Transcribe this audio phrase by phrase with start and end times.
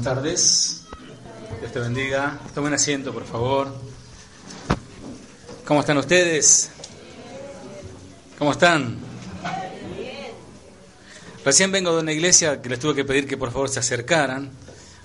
[0.00, 0.82] buenas tardes.
[1.60, 2.38] Dios te bendiga.
[2.54, 3.74] Tomen asiento, por favor.
[5.66, 6.70] ¿Cómo están ustedes?
[8.38, 8.96] ¿Cómo están?
[11.44, 14.50] Recién vengo de una iglesia que les tuve que pedir que por favor se acercaran.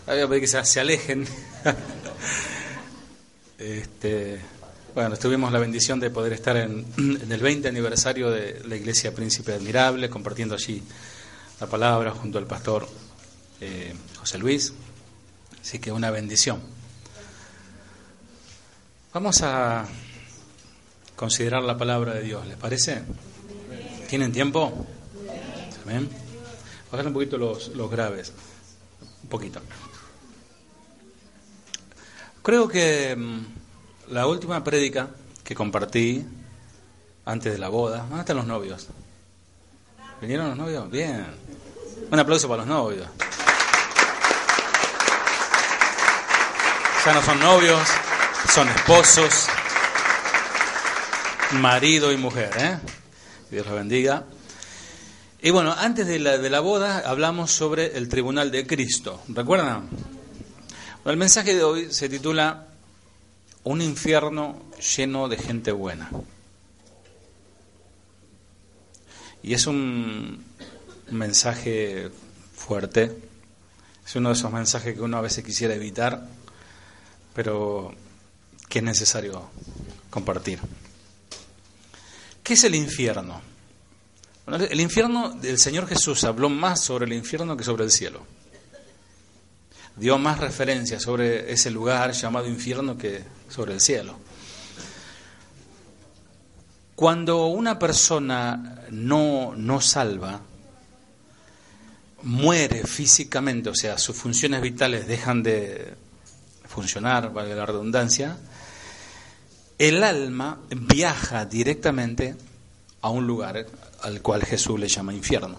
[0.08, 1.28] Voy a pedir que se, alejen.
[3.58, 4.40] este,
[4.94, 9.14] bueno, tuvimos la bendición de poder estar en, en, el 20 aniversario de la iglesia
[9.14, 10.82] Príncipe Admirable, compartiendo allí
[11.60, 12.88] la palabra junto al pastor
[13.60, 14.74] eh, José Luis.
[15.66, 16.62] Así que una bendición.
[19.12, 19.88] Vamos a
[21.16, 23.02] considerar la palabra de Dios, ¿les parece?
[24.08, 24.86] ¿Tienen tiempo?
[25.84, 26.08] Amén.
[26.92, 28.32] Bajar un poquito los, los graves.
[29.24, 29.60] Un poquito.
[32.44, 35.10] Creo que mm, la última prédica
[35.44, 36.24] que compartí
[37.26, 38.86] antes de la boda, ¿dónde están los novios?
[40.22, 40.92] ¿Vinieron los novios?
[40.92, 41.26] Bien.
[42.12, 43.08] Un aplauso para los novios.
[47.06, 47.88] Ya no son novios,
[48.52, 49.46] son esposos,
[51.52, 52.50] marido y mujer.
[52.58, 52.80] ¿eh?
[53.52, 54.24] Dios los bendiga.
[55.40, 59.22] Y bueno, antes de la, de la boda hablamos sobre el tribunal de Cristo.
[59.28, 59.88] ¿Recuerdan?
[61.06, 62.70] El mensaje de hoy se titula
[63.66, 64.64] Un infierno
[64.98, 66.10] lleno de gente buena.
[69.44, 70.44] Y es un
[71.12, 72.10] mensaje
[72.56, 73.16] fuerte.
[74.04, 76.26] Es uno de esos mensajes que uno a veces quisiera evitar
[77.36, 77.94] pero
[78.70, 79.50] que es necesario
[80.10, 80.60] compartir.
[82.42, 83.42] ¿Qué es el infierno?
[84.48, 88.24] el infierno, del Señor Jesús habló más sobre el infierno que sobre el cielo.
[89.96, 94.20] Dio más referencia sobre ese lugar llamado infierno que sobre el cielo.
[96.96, 100.42] Cuando una persona no, no salva,
[102.22, 105.96] muere físicamente, o sea, sus funciones vitales dejan de,
[106.76, 108.38] funcionar, vale la redundancia,
[109.78, 112.36] el alma viaja directamente
[113.02, 113.66] a un lugar
[114.02, 115.58] al cual Jesús le llama infierno.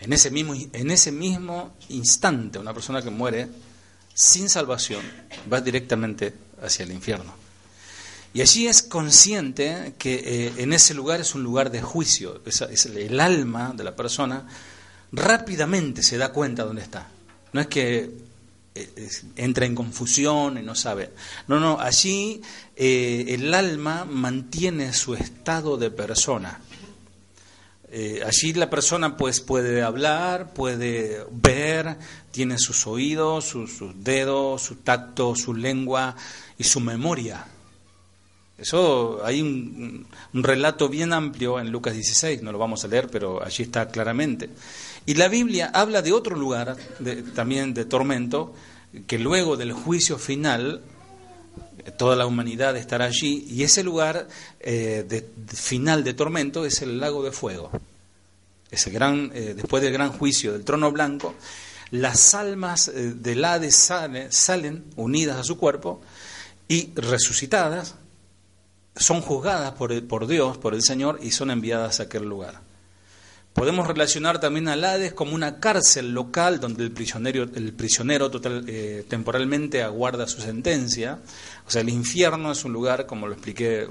[0.00, 3.48] En ese mismo, en ese mismo instante, una persona que muere
[4.12, 5.02] sin salvación
[5.50, 7.32] va directamente hacia el infierno.
[8.34, 12.42] Y allí es consciente que eh, en ese lugar es un lugar de juicio.
[12.44, 14.46] el alma de la persona
[15.12, 17.08] rápidamente se da cuenta dónde está.
[17.52, 18.25] No es que
[19.36, 21.10] entra en confusión y no sabe.
[21.48, 22.40] No, no, allí
[22.76, 26.60] eh, el alma mantiene su estado de persona.
[27.88, 31.96] Eh, allí la persona pues puede hablar, puede ver,
[32.30, 36.16] tiene sus oídos, sus, dedos, su tacto, su lengua
[36.58, 37.46] y su memoria.
[38.58, 43.42] Eso hay un, relato bien amplio en Lucas 16, no lo vamos a leer, pero
[43.44, 44.50] allí está claramente.
[45.06, 46.76] Y la Biblia habla de otro lugar,
[47.34, 48.52] también de tormento,
[49.06, 50.82] que luego del juicio final
[51.96, 54.26] toda la humanidad estará allí y ese lugar
[54.60, 57.70] eh, de, final de tormento es el lago de fuego.
[58.70, 61.34] Ese gran, eh, después del gran juicio del trono blanco,
[61.92, 66.00] las almas eh, del Hades salen, salen unidas a su cuerpo
[66.66, 67.94] y resucitadas
[68.96, 72.65] son juzgadas por, por Dios, por el Señor, y son enviadas a aquel lugar.
[73.56, 78.66] Podemos relacionar también al Hades como una cárcel local donde el prisionero, el prisionero total,
[78.68, 81.20] eh, temporalmente aguarda su sentencia.
[81.66, 83.88] O sea, el infierno es un lugar, como lo expliqué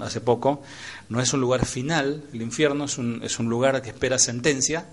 [0.00, 0.62] hace poco,
[1.10, 4.86] no es un lugar final, el infierno es un, es un lugar que espera sentencia.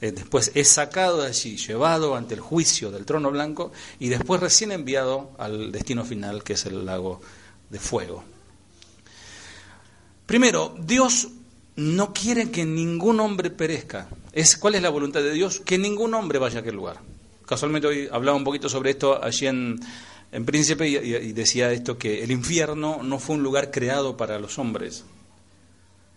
[0.00, 3.70] Eh, después es sacado de allí, llevado ante el juicio del trono blanco
[4.00, 7.20] y después recién enviado al destino final, que es el lago
[7.68, 8.24] de fuego.
[10.26, 11.28] Primero, Dios
[11.80, 14.08] no quiere que ningún hombre perezca.
[14.32, 15.60] Es, ¿Cuál es la voluntad de Dios?
[15.60, 17.00] Que ningún hombre vaya a aquel lugar.
[17.46, 19.80] Casualmente hoy hablaba un poquito sobre esto allí en,
[20.30, 24.58] en Príncipe y, decía esto, que el infierno no fue un lugar creado para los
[24.58, 25.04] hombres.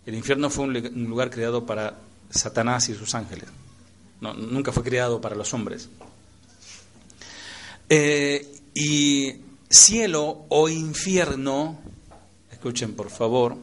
[0.05, 1.97] El infierno fue un, lugar creado para
[2.29, 3.45] Satanás y sus ángeles.
[4.19, 5.87] nunca fue creado para los hombres.
[7.87, 9.33] Eh, y
[9.69, 11.79] cielo o infierno,
[12.51, 13.55] escuchen por favor,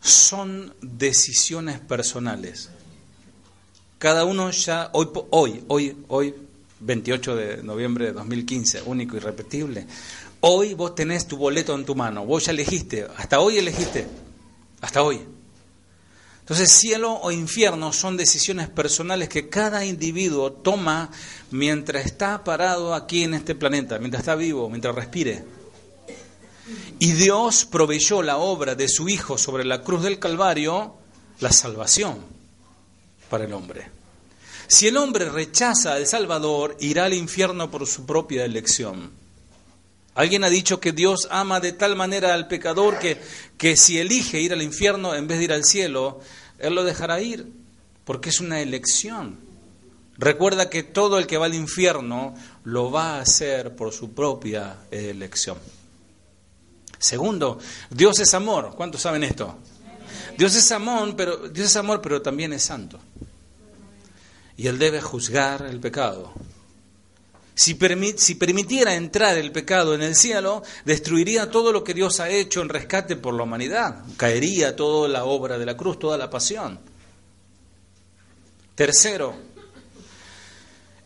[0.00, 2.70] son decisiones personales.
[3.98, 6.34] Cada uno ya, hoy, hoy, hoy, hoy,
[6.80, 9.86] 28 de noviembre de 2015, único y repetible,
[10.40, 14.06] hoy vos tenés tu boleto en tu mano, vos ya elegiste, hasta hoy elegiste,
[14.80, 15.20] hasta hoy.
[16.40, 21.10] Entonces, cielo o infierno son decisiones personales que cada individuo toma
[21.50, 25.44] mientras está parado aquí en este planeta, mientras está vivo, mientras respire.
[26.98, 30.94] Y Dios proveyó la obra de su Hijo sobre la cruz del Calvario,
[31.40, 32.18] la salvación
[33.30, 33.90] para el hombre.
[34.66, 39.10] Si el hombre rechaza al Salvador, irá al infierno por su propia elección.
[40.14, 43.20] Alguien ha dicho que Dios ama de tal manera al pecador que,
[43.56, 46.20] que si elige ir al infierno en vez de ir al cielo,
[46.58, 47.46] Él lo dejará ir,
[48.04, 49.38] porque es una elección.
[50.18, 54.78] Recuerda que todo el que va al infierno lo va a hacer por su propia
[54.90, 55.58] elección.
[56.98, 57.58] Segundo,
[57.90, 58.74] Dios es amor.
[58.76, 59.56] ¿Cuántos saben esto?
[60.36, 62.98] Dios es amor, pero Dios es amor, pero también es santo
[64.58, 66.32] y Él debe juzgar el pecado.
[67.54, 72.60] Si, permitiera entrar el pecado en el cielo, destruiría todo lo que Dios ha hecho
[72.60, 74.04] en rescate por la humanidad.
[74.16, 76.78] Caería toda la obra de la cruz, toda la pasión.
[78.74, 79.34] Tercero,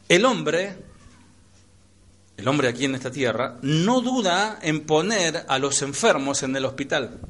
[0.09, 0.77] el hombre,
[2.37, 6.64] el hombre aquí en esta tierra, no duda en poner a los enfermos en el
[6.64, 7.20] hospital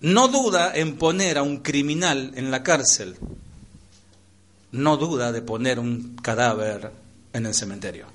[0.00, 3.16] no duda en poner a un criminal en la cárcel,
[4.72, 6.90] no duda de poner un cadáver
[7.32, 8.06] en el cementerio.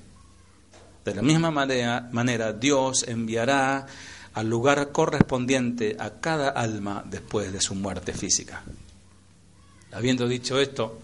[1.04, 3.86] De la misma manera, Dios enviará
[4.34, 8.64] al lugar correspondiente a cada alma después de su muerte física.
[9.92, 10.98] Habiendo dicho esto,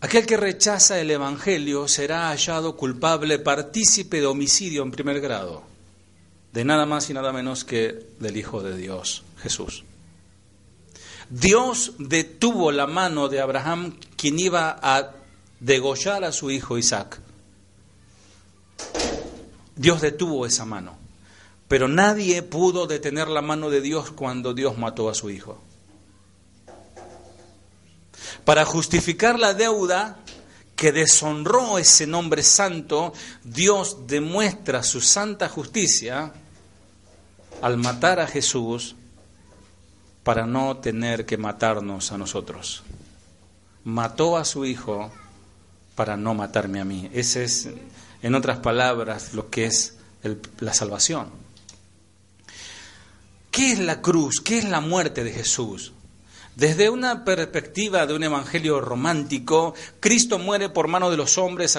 [0.00, 5.62] aquel que rechaza el Evangelio será hallado culpable partícipe de homicidio en primer grado,
[6.52, 9.24] de nada más y nada menos que del Hijo de Dios.
[9.38, 9.84] Jesús.
[11.28, 15.12] Dios detuvo la mano de Abraham, quien iba a
[15.60, 17.20] degollar a su hijo Isaac.
[19.74, 20.96] Dios detuvo esa mano,
[21.68, 25.60] pero nadie pudo detener la mano de Dios cuando Dios mató a su hijo.
[28.46, 30.18] Para justificar la deuda
[30.76, 33.12] que deshonró ese nombre santo,
[33.42, 36.32] Dios demuestra su santa justicia
[37.60, 38.94] al matar a Jesús
[40.22, 42.84] para no tener que matarnos a nosotros.
[43.82, 45.10] Mató a su hijo
[45.96, 47.10] para no matarme a mí.
[47.12, 47.68] Ese es,
[48.22, 49.96] en otras palabras, lo que es
[50.60, 51.30] la salvación.
[53.50, 54.40] ¿Qué es la cruz?
[54.40, 55.94] ¿Qué es la muerte de Jesús?
[56.56, 61.76] Desde una perspectiva de un evangelio romántico, Cristo muere por mano de los hombres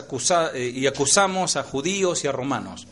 [0.53, 2.87] eh, y acusamos a judíos y a romanos.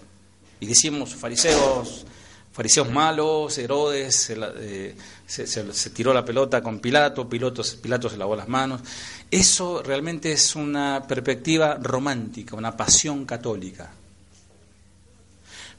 [0.60, 2.08] Y decimos, fariseos,
[2.52, 4.16] fariseos malos, Herodes
[5.28, 8.82] se, se, tiró la pelota con Pilato, Pilato se lavó las manos.
[9.30, 13.92] Eso realmente es una perspectiva romántica, una pasión católica.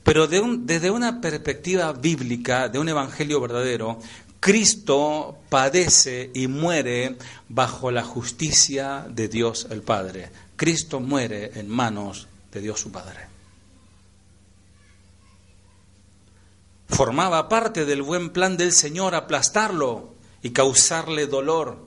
[0.04, 3.98] Pero desde una perspectiva bíblica, de un evangelio verdadero,
[4.40, 7.16] Cristo padece y muere
[7.48, 10.30] bajo la justicia de Dios el Padre.
[10.56, 13.26] Cristo muere en manos de Dios su Padre.
[16.88, 21.85] Formaba parte del buen plan del Señor aplastarlo y causarle dolor.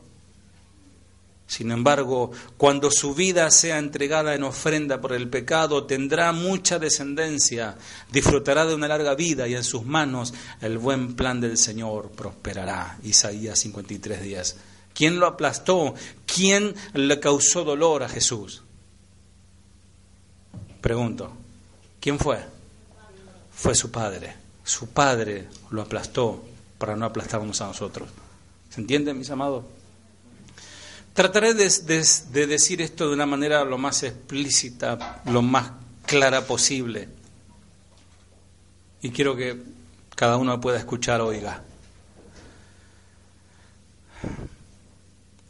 [1.50, 7.76] Sin embargo, cuando su vida sea entregada en ofrenda por el pecado, tendrá mucha descendencia,
[8.10, 13.00] disfrutará de una larga vida y en sus manos el buen plan del Señor prosperará.
[13.04, 14.56] Isaías 53 días.
[14.94, 15.96] ¿Quién lo aplastó?
[16.26, 18.64] ¿Quién le causó dolor a Jesús?
[20.80, 21.34] Pregunto,
[22.00, 22.38] ¿quién fue?
[23.52, 26.44] Fue su padre su padre lo aplastó
[26.78, 28.08] para no aplastarnos a nosotros.
[28.70, 29.66] ¿Se entiende, mis amados?
[31.20, 31.70] Trataré de,
[32.32, 35.74] de, decir esto de una manera lo más explícita, lo más
[36.06, 37.10] clara posible.
[39.02, 39.62] Y quiero que
[40.16, 41.62] cada uno pueda escuchar, oiga.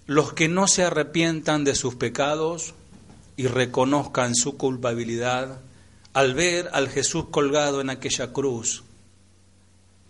[0.07, 2.73] Los que no se arrepientan de sus pecados
[3.37, 5.61] y reconozcan su culpabilidad,
[6.13, 8.83] al ver al Jesús colgado en aquella cruz,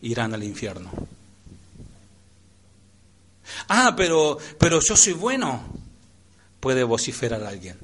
[0.02, 0.90] irán al infierno.
[3.70, 5.64] Ah, pero, pero yo soy bueno,
[6.60, 7.78] puede vociferar alguien.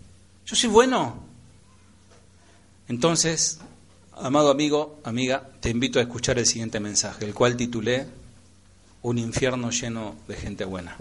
[0.46, 1.24] Yo soy bueno.
[2.88, 3.60] Entonces,
[4.13, 8.08] amado amigo, amiga, te invito a escuchar el siguiente mensaje, el cual titulé
[9.04, 10.98] Un infierno lleno de gente buena.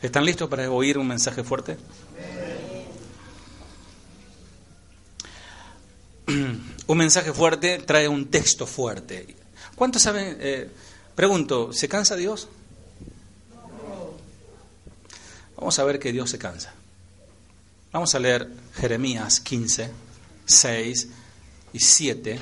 [0.00, 1.76] ¿Están listos para oír un mensaje fuerte?
[6.88, 9.34] Un mensaje fuerte trae un texto fuerte.
[9.74, 10.36] ¿Cuántos saben?
[10.40, 10.70] Eh,
[11.16, 12.48] pregunto, ¿se cansa Dios?
[15.56, 16.72] Vamos a ver que Dios se cansa.
[17.92, 19.90] Vamos a leer Jeremías 15,
[20.44, 21.08] 6
[21.72, 22.40] y 7.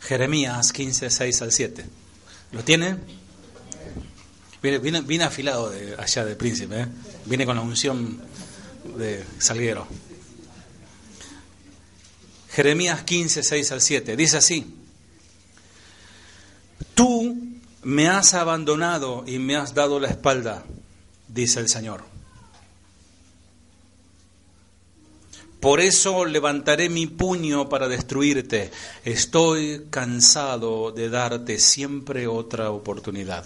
[0.00, 1.84] Jeremías 15, 6 al 7.
[2.52, 3.00] ¿Lo tienen?
[4.60, 6.86] Viene, afilado de allá de príncipe, ¿eh?
[7.26, 8.20] viene con la unción
[8.96, 9.86] de Salguero.
[12.50, 14.16] Jeremías 15, 6 al 7.
[14.16, 14.74] Dice así,
[16.94, 17.36] tú
[17.82, 20.64] me has abandonado y me has dado la espalda,
[21.28, 22.04] dice el Señor.
[25.60, 28.70] Por eso levantaré mi puño para destruirte.
[29.04, 33.44] Estoy cansado de darte siempre otra oportunidad.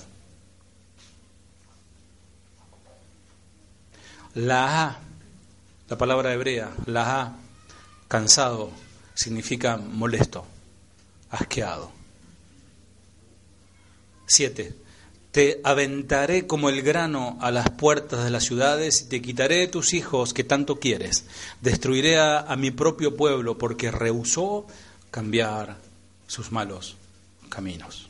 [4.35, 4.99] La A,
[5.89, 7.37] la palabra hebrea, la A,
[8.09, 8.71] cansado,
[9.15, 10.45] significa molesto,
[11.31, 12.02] asqueado.
[14.33, 14.75] Siete,
[15.31, 19.93] te aventaré como el grano a las puertas de las ciudades y te quitaré tus
[19.93, 21.27] hijos que tanto quieres.
[21.61, 24.67] Destruiré a, a mi propio pueblo porque rehusó
[25.11, 25.77] cambiar
[26.27, 26.97] sus malos
[27.51, 28.09] caminos.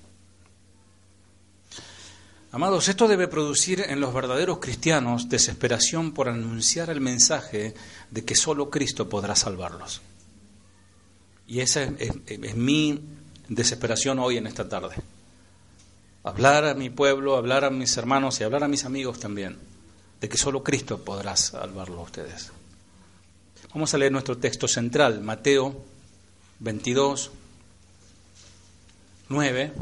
[2.52, 7.74] Amados, esto debe producir en los verdaderos cristianos desesperación por anunciar el mensaje
[8.12, 10.02] de que solo Cristo podrá salvarlos.
[11.48, 13.00] Y esa es, mi
[13.48, 14.94] desesperación hoy en esta tarde.
[16.24, 19.58] Hablar a mi pueblo, hablar a mis hermanos y hablar a mis amigos también,
[20.20, 22.52] de que solo Cristo podrá salvarlos a ustedes.
[23.74, 25.82] Vamos a leer nuestro texto central, Mateo
[26.60, 27.32] 22,
[29.28, 29.72] 9.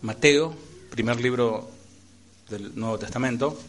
[0.00, 0.54] Mateo,
[0.90, 1.68] primer libro
[2.48, 3.60] del Nuevo Testamento,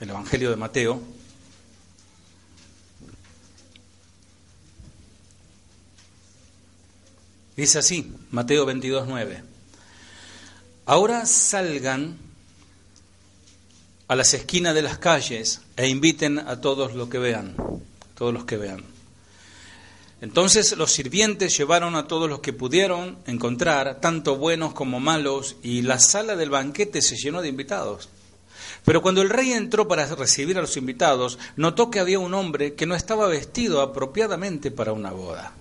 [0.00, 1.00] el Evangelio de Mateo.
[7.56, 9.53] Dice así, Mateo 22, 9.
[10.86, 12.18] Ahora salgan
[14.06, 17.56] a las esquinas de las calles e inviten a todos los que vean,
[18.14, 18.84] todos los que vean.
[20.20, 25.80] Entonces los sirvientes llevaron a todos los que pudieron encontrar, tanto buenos como malos, y
[25.80, 28.10] la sala del banquete se llenó de invitados.
[28.84, 32.74] Pero cuando el rey entró para recibir a los invitados, notó que había un hombre
[32.74, 35.54] que no estaba vestido apropiadamente para una boda.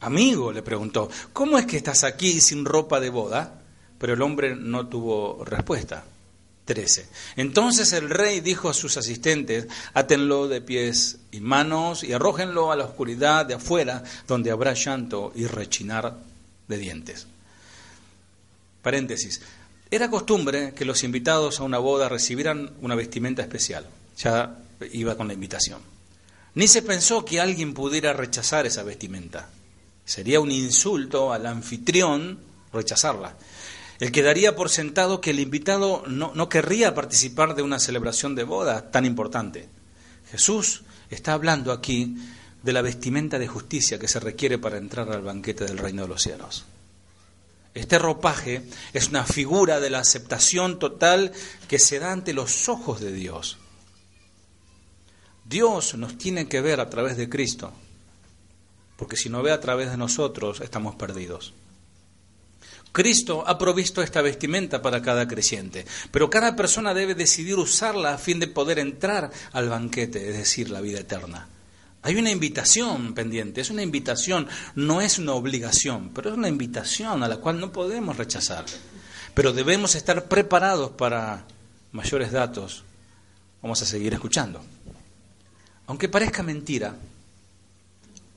[0.00, 3.63] Amigo, le preguntó, ¿cómo es que estás aquí sin ropa de boda?
[3.98, 6.04] Pero el hombre no tuvo respuesta.
[6.64, 7.06] 13.
[7.36, 12.76] Entonces el rey dijo a sus asistentes, átenlo de pies y manos y arrójenlo a
[12.76, 16.16] la oscuridad de afuera, donde habrá llanto y rechinar
[16.68, 17.26] de dientes.
[18.82, 19.42] Paréntesis.
[19.90, 23.86] Era costumbre que los invitados a una boda recibieran una vestimenta especial.
[24.18, 24.58] Ya
[24.92, 25.80] iba con la invitación.
[26.54, 29.48] Ni se pensó que alguien pudiera rechazar esa vestimenta.
[30.04, 32.38] Sería un insulto al anfitrión
[32.72, 33.36] rechazarla.
[34.00, 38.34] El que daría por sentado que el invitado no, no querría participar de una celebración
[38.34, 39.68] de boda tan importante.
[40.30, 42.16] Jesús está hablando aquí
[42.62, 46.08] de la vestimenta de justicia que se requiere para entrar al banquete del reino de
[46.08, 46.64] los cielos.
[47.74, 51.32] Este ropaje es una figura de la aceptación total
[51.68, 53.58] que se da ante los ojos de Dios.
[55.44, 57.72] Dios nos tiene que ver a través de Cristo,
[58.96, 61.52] porque si no ve a través de nosotros estamos perdidos.
[62.94, 68.18] Cristo ha provisto esta vestimenta para cada creyente, pero cada persona debe decidir usarla a
[68.18, 71.48] fin de poder entrar al banquete, es decir, la vida eterna.
[72.02, 74.46] Hay una invitación pendiente, es una invitación,
[74.76, 78.64] no es una obligación, pero es una invitación a la cual no podemos rechazar.
[79.34, 81.46] Pero debemos estar preparados para
[81.90, 82.84] mayores datos.
[83.60, 84.64] Vamos a seguir escuchando.
[85.88, 86.94] Aunque parezca mentira,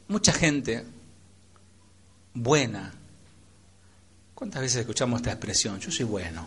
[0.07, 0.83] mucha gente
[2.33, 2.96] buena,
[4.37, 5.79] ¿Cuántas veces escuchamos esta expresión?
[5.79, 6.45] Yo soy bueno.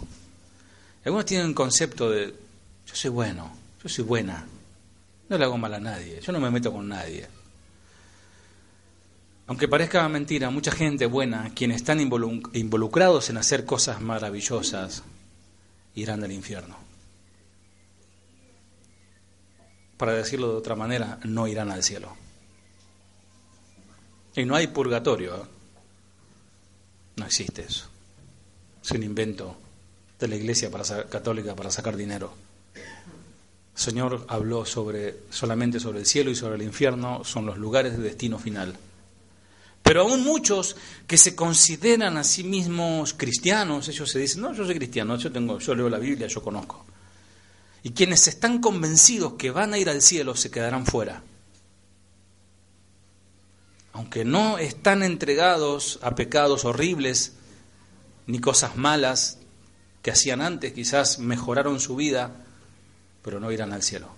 [1.05, 2.29] Algunos tienen un concepto de
[2.87, 3.51] yo soy bueno,
[3.83, 4.47] yo soy buena,
[5.29, 7.27] no le hago mal a nadie, yo no me meto con nadie.
[9.49, 15.03] Aunque parezca mentira, mucha gente buena, quienes están involucrados en hacer cosas maravillosas,
[15.97, 16.77] irán al infierno.
[19.97, 22.17] Para decirlo de otra manera, no irán al cielo.
[24.37, 25.35] Y no hay purgatorio.
[25.39, 25.60] ¿eh?
[27.21, 27.85] No existe eso.
[28.83, 29.55] Es un invento
[30.19, 30.71] de la Iglesia
[31.11, 32.33] católica para sacar dinero.
[32.75, 32.83] El
[33.79, 38.03] Señor habló sobre solamente sobre el cielo y sobre el infierno, son los lugares de
[38.03, 38.75] destino final.
[39.83, 44.65] Pero aún muchos que se consideran a sí mismos cristianos, ellos se dicen, no, yo
[44.65, 46.87] soy cristiano, yo, tengo, yo leo la Biblia, yo conozco.
[47.83, 51.23] Y quienes están convencidos que van a ir al cielo se quedarán fuera
[53.93, 57.35] aunque no están entregados a pecados horribles
[58.27, 59.39] ni cosas malas
[60.03, 62.45] que hacían antes, quizás mejoraron su vida,
[63.23, 64.09] pero no irán al cielo.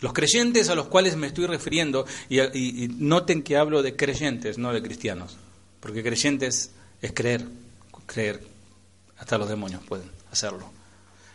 [0.00, 4.72] Los creyentes a los cuales me estoy refiriendo, y, noten que hablo de creyentes, no
[4.72, 5.36] de cristianos,
[5.78, 6.70] porque creyentes
[7.02, 7.46] es creer,
[8.06, 8.42] creer,
[9.18, 10.70] hasta los demonios pueden hacerlo.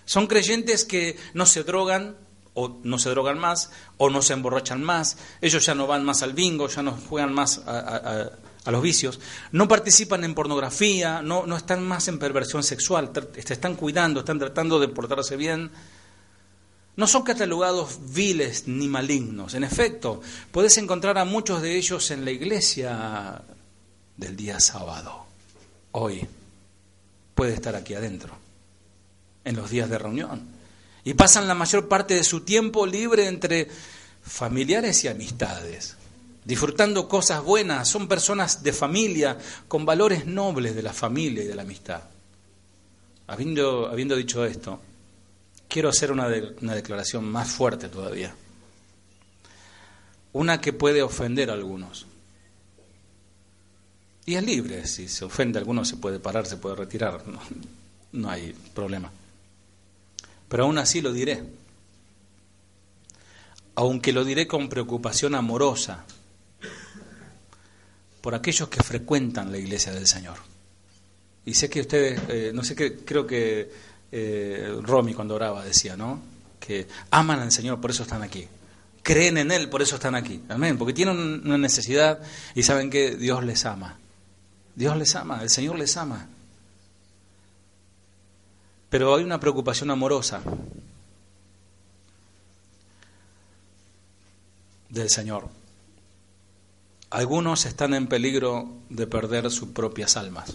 [0.05, 2.15] Son creyentes que no se drogan
[2.55, 6.24] o no se drogan más, o no se emborrachan más, ellos ya no van más
[6.24, 8.31] al bingo, ya no juegan más a,
[8.65, 9.19] los vicios,
[9.51, 14.39] no participan en pornografía, no, no están más en perversión sexual, se están cuidando, están
[14.39, 15.69] tratando de portarse bien.
[16.95, 19.53] No son catalogados viles ni malignos.
[19.53, 20.21] En efecto,
[20.51, 23.41] puedes encontrar a muchos de ellos en la iglesia
[24.15, 25.25] del día sábado.
[25.91, 26.25] Hoy
[27.35, 28.33] puede estar aquí adentro,
[29.43, 30.54] en los días de reunión
[31.05, 33.69] y pasan la mayor parte de su tiempo libre entre
[34.24, 35.95] familiares y amistades,
[36.43, 41.55] disfrutando cosas buenas, son personas de familia, con valores nobles de la familia y de
[41.55, 42.01] la amistad.
[43.27, 44.81] Habiendo, habiendo dicho esto,
[45.67, 46.27] quiero hacer una,
[46.62, 48.33] una declaración más fuerte todavía,
[50.33, 52.07] una que puede ofender a algunos.
[54.25, 57.24] Y es libre, si se ofende a alguno se puede parar, se puede retirar,
[58.12, 59.12] no hay problema
[60.47, 61.43] pero aún así lo diré.
[63.75, 66.05] Aunque lo diré con preocupación amorosa
[68.21, 70.37] por aquellos que frecuentan la iglesia del Señor.
[71.45, 73.71] Y sé que ustedes, eh, no sé qué, creo que
[74.11, 76.21] eh, Romy cuando oraba decía, ¿no?
[76.59, 78.47] Que aman al Señor, por eso están aquí.
[79.03, 80.41] Creen en Él, por eso están aquí.
[80.49, 80.77] Amén.
[80.77, 82.19] Porque tienen una necesidad
[82.55, 83.99] y saben que Dios les ama.
[84.73, 86.27] Dios les ama, el Señor les ama.
[88.95, 90.41] Pero hay una preocupación amorosa
[94.87, 95.49] del Señor.
[97.09, 100.53] Algunos están en peligro de perder sus propias almas.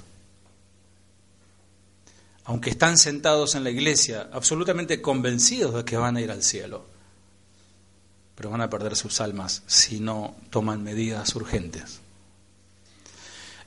[2.44, 6.86] Aunque están sentados en la iglesia, absolutamente convencidos de que van a ir al cielo,
[8.36, 12.00] pero van a perder sus almas si no toman medidas urgentes.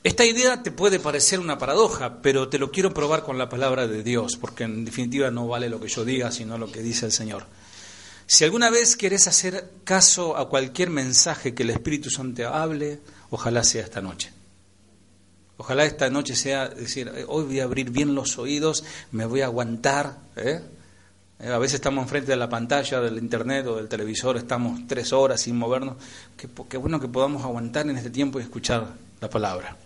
[0.04, 3.86] Esta idea te puede parecer una paradoja, pero te lo quiero probar con la palabra
[3.86, 7.06] de Dios, porque en definitiva no vale lo que yo diga, sino lo que dice
[7.06, 7.46] el Señor.
[8.26, 13.64] Si alguna vez querés hacer caso a cualquier mensaje que el Espíritu Santo hable, ojalá
[13.64, 14.30] sea esta noche.
[15.56, 19.46] Ojalá esta noche sea decir, hoy voy a abrir bien los oídos, me voy a
[19.46, 20.18] aguantar.
[20.36, 20.60] ¿eh?
[21.38, 25.14] Eh, a veces estamos enfrente de la pantalla del internet o del televisor, estamos tres
[25.14, 25.96] horas sin movernos.
[26.68, 28.86] qué bueno que podamos aguantar en este tiempo y escuchar
[29.18, 29.78] la palabra.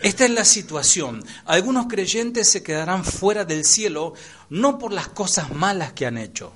[0.00, 1.22] Esta es la situación.
[1.44, 4.14] Algunos creyentes se quedarán fuera del cielo
[4.48, 6.52] no por las cosas malas que han hecho,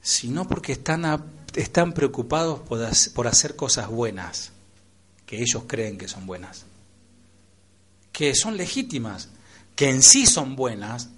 [0.00, 4.52] sino porque están, preocupados por, hacer cosas buenas,
[5.26, 6.64] que ellos creen que son buenas,
[8.10, 9.28] que son legítimas,
[9.74, 11.10] que en sí son buenas,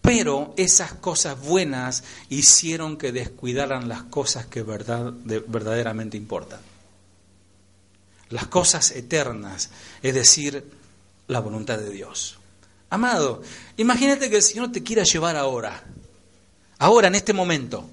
[0.00, 5.12] pero esas cosas buenas hicieron que descuidaran las cosas que verdad,
[5.46, 6.75] verdaderamente importan
[8.30, 9.70] las cosas eternas,
[10.02, 10.64] es decir,
[11.28, 12.38] la voluntad de Dios.
[12.90, 13.42] Amado,
[13.76, 15.84] imagínate que el Señor te quiera llevar ahora,
[16.78, 17.88] ahora, en este momento.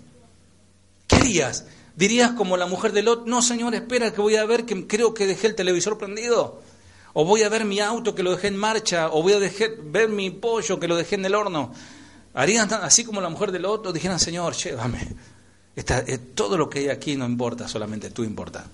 [1.08, 1.66] ¿Qué harías?
[1.96, 5.14] ¿Dirías como la mujer de Lot, no Señor, espera que voy a ver que creo
[5.14, 6.62] que dejé el televisor prendido?
[7.14, 9.10] ¿O voy a ver mi auto que lo dejé en marcha?
[9.10, 11.72] ¿O voy a ver mi pollo que lo dejé en el horno?
[12.34, 15.16] ¿Harían así como la mujer de Lot o dijeran, Señor, llévame?
[15.76, 18.66] Eh, todo lo que hay aquí no importa, solamente tú importa.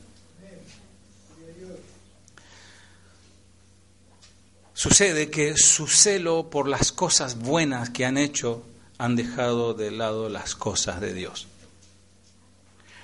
[4.80, 8.64] Sucede que su celo por las cosas buenas que han hecho
[8.98, 11.48] han dejado de lado las cosas de Dios.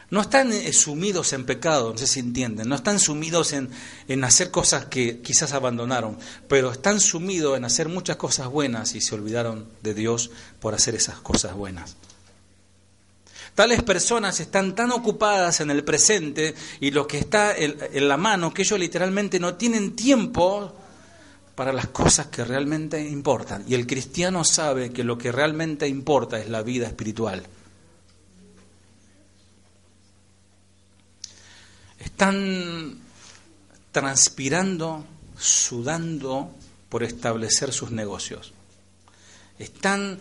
[0.10, 3.70] No están eh, sumidos en pecado, no sé si entienden, no están sumidos en,
[4.08, 9.02] en hacer cosas que quizás abandonaron, pero están sumidos en hacer muchas cosas buenas y
[9.02, 11.98] se olvidaron de Dios por hacer esas cosas buenas.
[13.54, 18.54] Tales personas están tan ocupadas en el presente y lo que está en la mano
[18.54, 20.74] que ellos literalmente no tienen tiempo
[21.56, 23.64] para las cosas que realmente importan.
[23.68, 27.44] Y el cristiano sabe que lo que realmente importa es la vida espiritual.
[31.98, 33.00] Están
[33.92, 35.06] transpirando,
[35.38, 36.52] sudando
[36.90, 38.54] por establecer sus negocios.
[39.58, 40.20] Están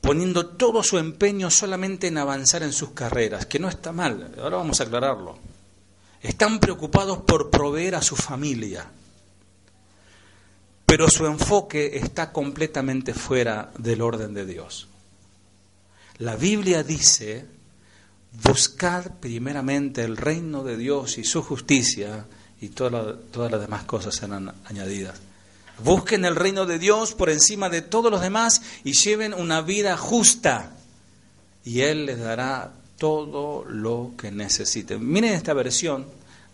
[0.00, 4.58] poniendo todo su empeño solamente en avanzar en sus carreras, que no está mal, ahora
[4.58, 5.38] vamos a aclararlo.
[6.22, 8.90] Están preocupados por proveer a su familia,
[10.88, 14.88] pero su enfoque está completamente fuera del orden de Dios.
[16.16, 17.44] La Biblia dice,
[18.42, 22.24] buscad primeramente el reino de Dios y su justicia
[22.62, 25.20] y todas las demás cosas serán añadidas.
[25.84, 29.98] Busquen el reino de Dios por encima de todos los demás y lleven una vida
[29.98, 30.72] justa
[31.66, 35.06] y Él les dará todo lo que necesiten.
[35.06, 36.06] Miren esta versión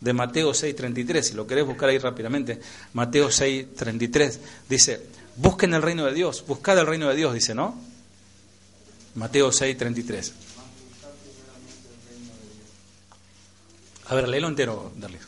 [0.04, 2.60] de Mateo 6:33, si lo querés buscar ahí rápidamente,
[2.92, 4.38] Mateo 6:33
[4.68, 5.00] dice,
[5.36, 7.74] busquen el reino de Dios, buscad el reino de Dios, dice, ¿no?
[9.14, 10.32] Mateo 6, 33.
[14.06, 15.22] A ver, léelo entero, añadidas.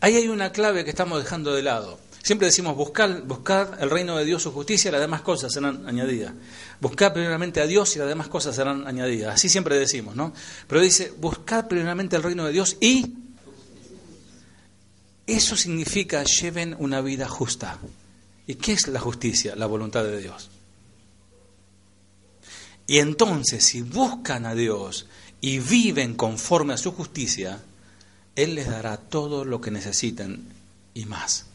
[0.00, 1.98] Ahí hay una clave que estamos dejando de lado.
[2.22, 5.88] Siempre decimos buscar, buscar el reino de Dios, su justicia, y las demás cosas serán
[5.88, 6.34] añadidas.
[6.80, 9.34] Buscar primeramente a Dios y las demás cosas serán añadidas.
[9.34, 10.32] Así siempre decimos, ¿no?
[10.66, 13.14] Pero dice, buscar primeramente el reino de Dios y
[15.26, 17.78] eso significa lleven una vida justa.
[18.46, 19.56] ¿Y qué es la justicia?
[19.56, 20.50] La voluntad de Dios.
[22.86, 25.06] Y entonces, si buscan a Dios
[25.40, 27.62] y viven conforme a su justicia,
[28.34, 30.48] Él les dará todo lo que necesiten
[30.92, 31.46] y más.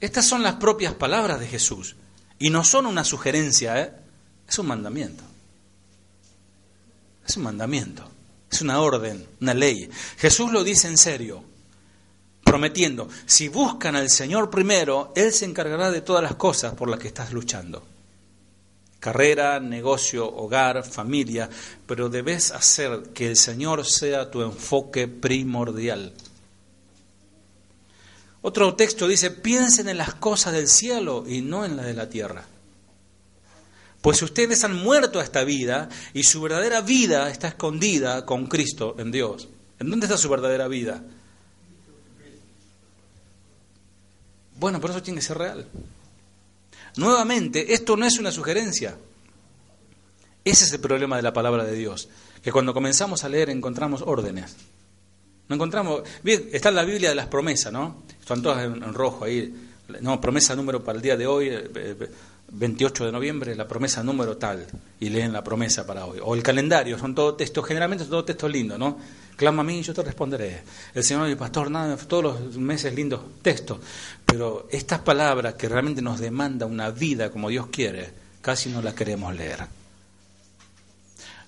[0.00, 1.96] Estas son las propias palabras de Jesús.
[2.38, 3.92] Y no son una sugerencia, ¿eh?
[4.48, 5.22] es un mandamiento.
[7.26, 8.10] Es un mandamiento.
[8.50, 9.88] Es una orden, una ley.
[10.18, 11.42] Jesús lo dice en serio,
[12.44, 17.00] prometiendo, si buscan al Señor primero, Él se encargará de todas las cosas por las
[17.00, 17.82] que estás luchando
[19.04, 21.50] carrera, negocio, hogar, familia,
[21.86, 26.14] pero debes hacer que el Señor sea tu enfoque primordial.
[28.46, 32.10] Otro texto dice, piensen en las cosas del cielo y no en las de la
[32.10, 32.44] tierra.
[34.02, 38.96] Pues ustedes han muerto a esta vida y su verdadera vida está escondida con Cristo
[38.98, 39.48] en Dios.
[39.78, 41.02] ¿En dónde está su verdadera vida?
[44.60, 45.66] Bueno, por eso tiene que ser real.
[46.96, 48.98] Nuevamente, esto no es una sugerencia.
[50.44, 52.10] Ese es el problema de la palabra de Dios,
[52.42, 54.54] que cuando comenzamos a leer encontramos órdenes.
[55.48, 58.02] No encontramos, bien, está en la Biblia de las promesas, ¿no?
[58.24, 59.54] Están todas en, rojo ahí.
[60.00, 61.50] No, promesa número para el día de hoy,
[62.52, 64.66] 28 eh, de noviembre, la promesa número tal,
[64.98, 66.20] y leen la promesa para hoy.
[66.22, 68.96] O el calendario, son todos textos, generalmente son todos textos lindos, ¿no?
[69.36, 70.62] Clama a mí y yo te responderé.
[70.94, 73.80] El Señor y el pastor, nada, todos los meses lindos textos.
[74.24, 78.10] Pero estas palabras que realmente nos demanda una vida como Dios quiere,
[78.40, 79.66] casi no las queremos leer.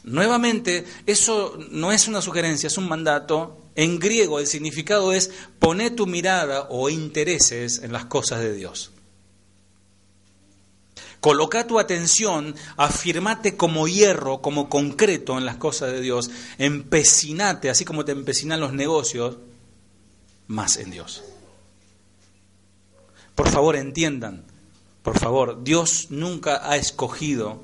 [0.04, 3.62] Nuevamente, eso no es una sugerencia, es un mandato.
[3.76, 8.90] En griego el significado es poner tu mirada o intereses en las cosas de Dios.
[11.20, 17.84] Coloca tu atención, afirmate como hierro, como concreto en las cosas de Dios, empecinate, así
[17.84, 19.36] como te empecinan los negocios,
[20.46, 21.24] más en Dios.
[23.34, 24.44] Por favor, entiendan,
[25.02, 27.62] por favor, Dios nunca ha escogido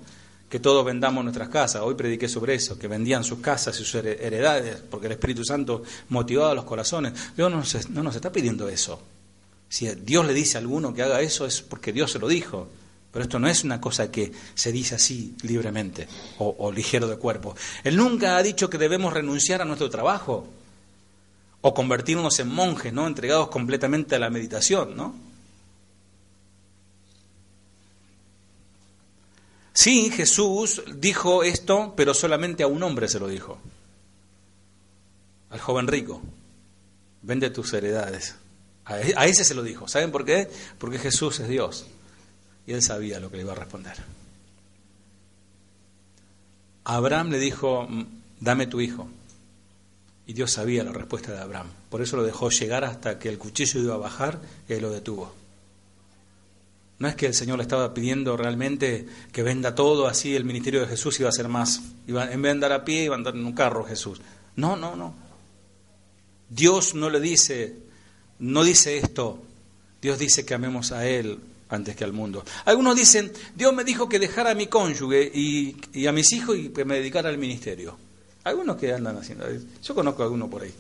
[0.53, 1.81] que todos vendamos nuestras casas.
[1.81, 5.83] Hoy prediqué sobre eso, que vendían sus casas y sus heredades, porque el Espíritu Santo
[6.11, 7.15] motivaba los corazones.
[7.35, 9.01] Dios no nos, no nos está pidiendo eso.
[9.71, 12.69] Si Dios le dice a alguno que haga eso es porque Dios se lo dijo.
[13.11, 17.57] Pero esto no es una cosa que se dice así libremente o, ligero de cuerpo.
[17.83, 20.47] Él nunca ha dicho que debemos renunciar a nuestro trabajo
[21.63, 23.07] o convertirnos en monjes, ¿no?
[23.07, 25.32] Entregados completamente a la meditación, ¿no?
[29.75, 33.59] Sí, Jesús dijo esto, pero solamente a un hombre se lo dijo.
[35.51, 36.21] Al joven rico.
[37.23, 38.35] Vende tus heredades.
[38.85, 39.89] A e, ese se lo dijo.
[39.89, 40.51] ¿Saben por qué?
[40.79, 41.87] Porque Jesús es Dios.
[42.67, 43.97] Y él sabía lo que le iba a responder.
[46.85, 47.89] Abraham le dijo,
[48.41, 49.09] dame tu hijo.
[50.27, 51.69] Y Dios sabía la respuesta de Abraham.
[51.91, 54.91] Por eso lo dejó llegar hasta que el cuchillo iba a bajar y él lo
[54.91, 55.42] detuvo.
[57.03, 60.83] No es que el Señor le estaba pidiendo realmente que venda todo, así el ministerio
[60.83, 61.83] de Jesús iba a ser más.
[62.07, 64.21] Iba, en vez de andar a pie, iba a andar en un carro Jesús.
[64.55, 65.13] No, no, no.
[66.49, 67.77] Dios no le dice,
[68.39, 69.43] no dice esto.
[70.01, 72.45] Dios dice que amemos a Él antes que al mundo.
[72.67, 76.69] Algunos dicen, Dios me dijo que dejara a mi cónyuge y, a mis hijos y
[76.69, 77.97] que me dedicara al ministerio.
[78.45, 79.45] Algunos que andan haciendo,
[79.83, 80.73] yo conozco a alguno por ahí.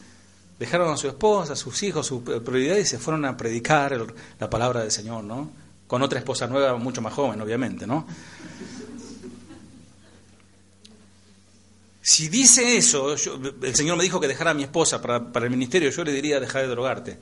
[0.56, 4.06] Dejaron a su esposa, a sus hijos, su prioridad y se fueron a predicar
[4.38, 5.62] la palabra del Señor, ¿no?
[5.92, 8.07] Con otra esposa nueva, mucho más joven, obviamente, ¿no?
[12.00, 15.90] Si dice eso, el Señor me dijo que dejara a mi esposa para, el ministerio,
[15.90, 17.18] yo le diría dejar de drogarte.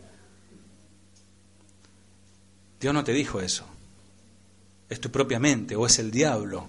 [2.80, 3.64] Dios no te dijo eso.
[4.88, 6.68] Es tu propia mente o es el diablo.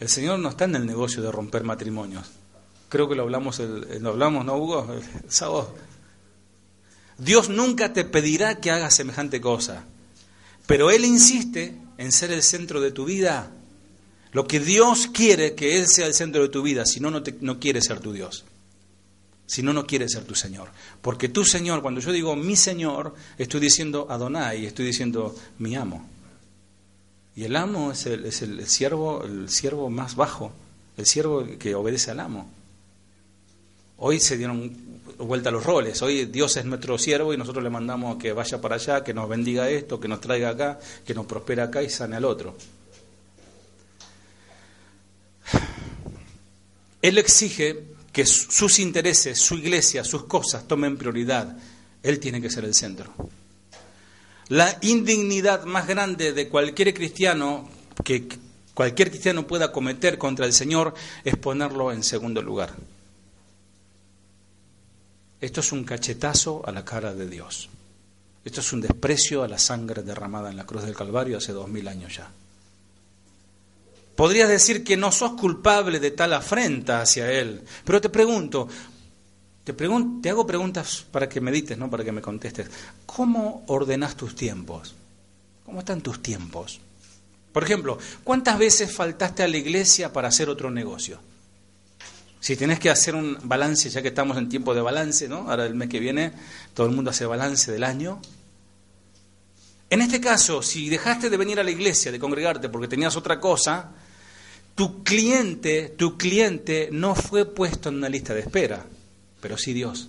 [0.00, 2.32] El Señor no está en el negocio de romper matrimonios.
[2.88, 4.92] Creo que lo hablamos, el, lo hablamos, ¿no, Hugo?
[5.28, 5.72] sábado.
[7.16, 9.84] Dios nunca te pedirá que hagas semejante cosa,
[10.72, 13.50] pero Él insiste en ser el centro de tu vida.
[14.32, 17.22] Lo que Dios quiere que Él sea el centro de tu vida, si no, no,
[17.42, 18.46] no quiere ser tu Dios
[19.44, 20.70] si no, no quiere ser tu Señor.
[21.02, 26.08] Porque tu Señor, cuando yo digo mi Señor, estoy diciendo Adonai, estoy diciendo mi amo.
[27.36, 30.52] Y el amo es el, es el siervo, el siervo más bajo,
[30.96, 32.50] el siervo que obedece al amo.
[33.98, 34.74] Hoy se dieron
[35.26, 36.00] vuelta los roles.
[36.02, 39.28] Hoy Dios es nuestro siervo y nosotros le mandamos que vaya para allá, que nos
[39.28, 42.56] bendiga esto, que nos traiga acá, que nos prospera acá y sane al otro.
[47.00, 51.56] Él exige que sus intereses, su iglesia, sus cosas tomen prioridad.
[52.02, 53.12] Él tiene que ser el centro.
[54.48, 57.68] La indignidad más grande de cualquier cristiano
[58.04, 58.28] que
[58.74, 62.74] cualquier cristiano pueda cometer contra el Señor es ponerlo en segundo lugar.
[65.42, 67.68] Esto es un cachetazo a la cara de Dios.
[68.44, 71.68] Esto es un desprecio a la sangre derramada en la cruz del Calvario hace dos
[71.68, 72.30] mil años ya.
[74.14, 78.68] Podrías decir que no sos culpable de tal afrenta hacia Él, pero te pregunto,
[79.64, 82.70] te, te hago preguntas para que medites, no para que me contestes.
[83.04, 84.94] ¿Cómo ordenas tus tiempos?
[85.64, 86.80] ¿Cómo están tus tiempos?
[87.52, 91.18] Por ejemplo, ¿cuántas veces faltaste a la iglesia para hacer otro negocio?
[92.42, 95.48] Si tenés que hacer un balance, ya que estamos en tiempo de balance, ¿no?
[95.48, 96.32] Ahora el mes que viene
[96.74, 98.20] todo el mundo hace balance del año.
[99.88, 103.38] En este caso, si dejaste de venir a la iglesia, de congregarte porque tenías otra
[103.38, 103.92] cosa,
[104.74, 108.86] tu cliente, tu cliente no fue puesto en una lista de espera,
[109.40, 110.08] pero sí Dios.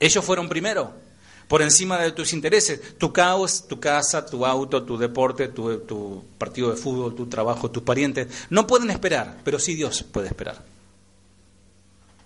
[0.00, 0.92] Ellos fueron primero
[1.48, 6.70] por encima de tus intereses, tu caos, tu casa, tu auto, tu deporte, tu, partido
[6.70, 10.62] de fútbol, tu trabajo, tus parientes, no pueden esperar, pero sí Dios puede esperar.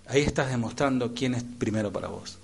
[0.09, 2.37] Ahí estás demostrando quién es primero para vos.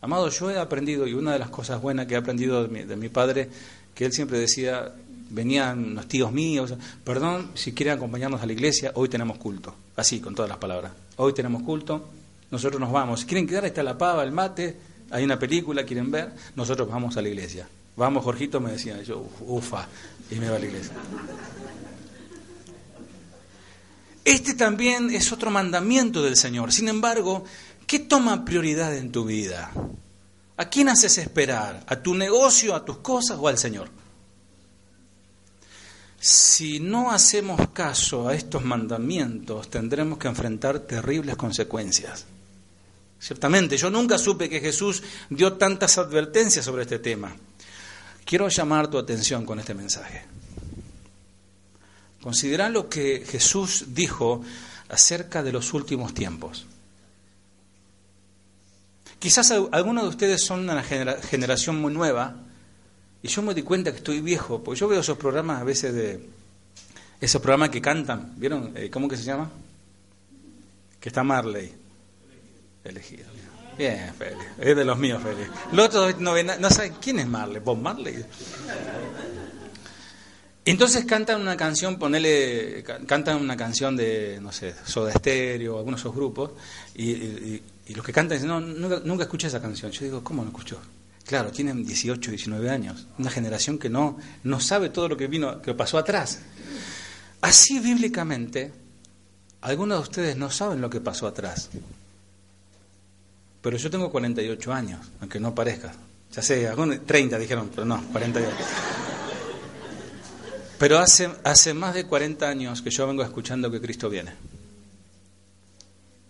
[0.00, 3.08] Amado, yo he aprendido, y una de las cosas buenas que he aprendido de mi,
[3.08, 3.50] padre,
[3.92, 4.92] que él siempre decía,
[5.28, 6.72] venían los tíos míos,
[7.04, 9.74] perdón, si quieren acompañarnos a la iglesia, hoy tenemos culto.
[9.96, 10.92] Así, con todas las palabras.
[11.16, 12.08] Hoy tenemos culto,
[12.50, 13.20] nosotros nos vamos.
[13.20, 14.76] Si quieren quedar, está la pava, el mate,
[15.12, 17.68] hay una película, quieren ver, nosotros vamos a la iglesia.
[17.96, 19.86] Vamos, Jorgito, me decía, yo, ufa,
[20.30, 20.92] y me va a la iglesia.
[24.24, 26.72] Este también es otro mandamiento del Señor.
[26.72, 27.44] Sin embargo,
[27.86, 29.70] ¿qué toma prioridad en tu vida?
[30.56, 31.84] ¿A quién haces esperar?
[31.86, 33.90] ¿A tu negocio, a tus cosas o al Señor?
[36.18, 42.26] Si no hacemos caso a estos mandamientos, tendremos que enfrentar terribles consecuencias.
[43.22, 47.32] Ciertamente, yo nunca supe que Jesús dio tantas advertencias sobre este tema.
[48.24, 50.24] Quiero llamar tu atención con este mensaje.
[52.20, 54.42] Considera lo que Jesús dijo
[54.88, 56.66] acerca de los últimos tiempos.
[59.20, 62.34] Quizás algunos de ustedes son una generación muy nueva
[63.22, 65.94] y yo me di cuenta que estoy viejo, porque yo veo esos programas a veces
[65.94, 66.28] de...
[67.20, 68.72] Esos programas que cantan, ¿vieron?
[68.74, 69.48] Eh, ¿Cómo que se llama?
[70.98, 71.81] Que está Marley
[72.84, 73.26] elegido.
[73.76, 74.44] Bien, Félix.
[74.58, 75.50] Es de los míos, Félix.
[75.72, 77.60] Los otros no, no saben quién es Marley.
[77.60, 78.24] Bob Marley.
[80.64, 86.02] Entonces cantan una canción, ponele, cantan una canción de, no sé, Soda Stereo, algunos de
[86.02, 86.52] esos grupos,
[86.94, 87.60] y,
[87.92, 89.90] los que cantan dicen, no, nunca, nunca escuché esa canción.
[89.90, 90.78] Yo digo, ¿cómo no escuchó?
[91.26, 95.60] Claro, tienen 18, 19 años, una generación que no, no sabe todo lo que vino,
[95.60, 96.40] que pasó atrás.
[97.40, 98.72] Así bíblicamente,
[99.62, 101.70] algunos de ustedes no saben lo que pasó atrás.
[103.62, 105.94] Pero yo tengo 48 años, aunque no parezca.
[106.32, 106.68] Ya sé,
[107.06, 108.50] 30 dijeron, pero no, 48.
[110.78, 114.32] Pero hace, hace más de 40 años que yo vengo escuchando que Cristo viene.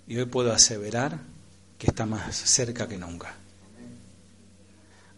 [0.07, 1.19] Y hoy puedo aseverar
[1.79, 3.35] que está más cerca que nunca.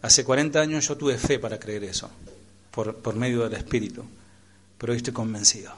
[0.01, 2.09] Hace 40 años yo tuve fe para creer eso,
[2.71, 4.05] por, por medio del Espíritu,
[4.77, 5.73] pero hoy estoy convencido.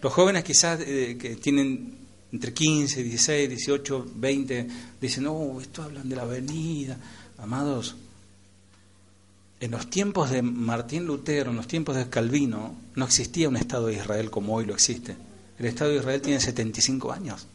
[0.00, 4.68] Los jóvenes quizás eh, que tienen entre 15, 16, 18, 20,
[5.00, 6.96] dicen, no, esto hablan de la venida.
[7.38, 7.96] Amados,
[9.60, 13.86] en los tiempos de Martín Lutero, en los tiempos de Calvino, no existía un Estado
[13.86, 15.16] de Israel como hoy lo existe.
[15.58, 17.46] El Estado de Israel tiene 75 años.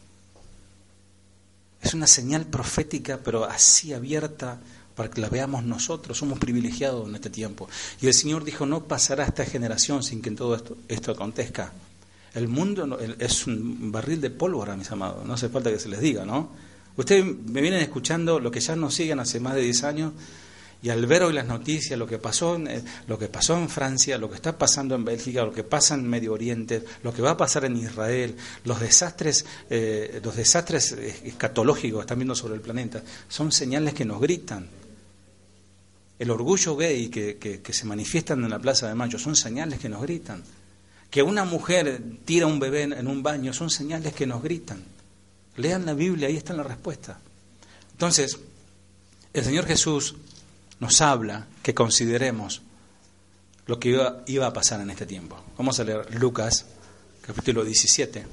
[1.80, 4.60] Es una señal profética, pero así abierta
[4.94, 6.18] para que la veamos nosotros.
[6.18, 7.68] Somos privilegiados en este tiempo.
[8.00, 11.72] Y el Señor dijo, no pasará esta generación sin que todo esto, esto acontezca.
[12.34, 16.00] El mundo es un barril de pólvora, mis amados, no hace falta que se les
[16.00, 16.50] diga, ¿no?
[16.96, 20.12] Ustedes me vienen escuchando lo que ya nos siguen hace más de 10 años
[20.84, 23.70] y al ver hoy las noticias, lo que pasó en, eh, lo que pasó en
[23.70, 27.22] Francia, lo que está pasando en Bélgica, lo que pasa en Medio Oriente, lo que
[27.22, 32.56] va a pasar en Israel, los desastres, eh, los desastres escatológicos que están viendo sobre
[32.56, 34.68] el planeta, son señales que nos gritan.
[36.18, 39.88] El orgullo gay que, que se manifiestan en la Plaza de Mayo son señales que
[39.88, 40.44] nos gritan
[41.14, 44.82] que una mujer tira a un bebé en un baño, son señales que nos gritan.
[45.54, 47.20] Lean la Biblia, ahí está la respuesta.
[47.92, 48.36] Entonces,
[49.32, 50.16] el Señor Jesús
[50.80, 52.62] nos habla que consideremos
[53.66, 55.40] lo que iba, iba, a pasar en este tiempo.
[55.56, 56.66] Vamos a leer Lucas
[57.22, 58.26] capítulo 17.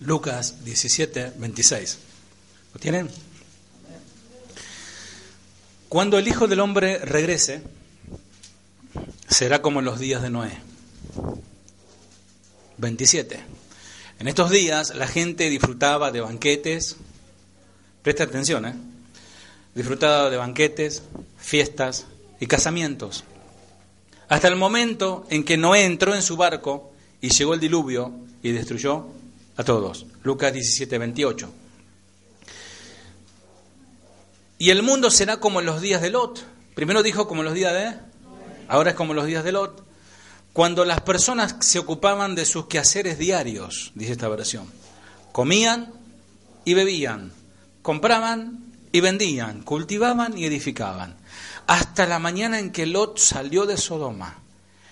[0.00, 1.98] Lucas 17, 26.
[2.74, 3.08] ¿Lo tienen?
[5.88, 7.62] Cuando el Hijo del Hombre regrese,
[9.26, 10.52] será como en los días de Noé.
[12.76, 13.40] 27.
[14.18, 16.96] En estos días la gente disfrutaba de banquetes,
[18.02, 18.74] presta atención, ¿eh?
[19.74, 21.04] disfrutaba de banquetes,
[21.38, 22.06] fiestas
[22.38, 23.24] y casamientos.
[24.28, 28.52] Hasta el momento en que Noé entró en su barco y llegó el diluvio y
[28.52, 29.06] destruyó
[29.56, 30.04] a todos.
[30.22, 31.50] Lucas 17, 28.
[34.58, 36.44] Y el mundo será como en los días de Lot.
[36.74, 37.94] Primero dijo como en los días de...
[38.66, 39.84] Ahora es como en los días de Lot.
[40.52, 44.66] Cuando las personas se ocupaban de sus quehaceres diarios, dice esta versión.
[45.30, 45.92] Comían
[46.64, 47.32] y bebían,
[47.82, 51.16] compraban y vendían, cultivaban y edificaban.
[51.68, 54.42] Hasta la mañana en que Lot salió de Sodoma.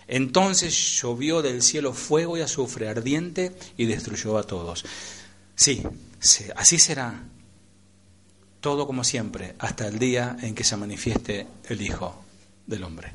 [0.06, 4.84] Entonces llovió del cielo fuego y azufre ardiente y destruyó a todos.
[5.56, 5.82] Sí,
[6.54, 7.24] así será
[8.60, 12.24] todo como siempre, hasta el día en que se manifieste el Hijo
[12.66, 13.12] del Hombre.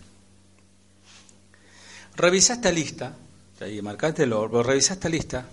[2.15, 3.15] Revisa esta lista,
[3.59, 5.45] ahí marcátelo, pero revisa esta lista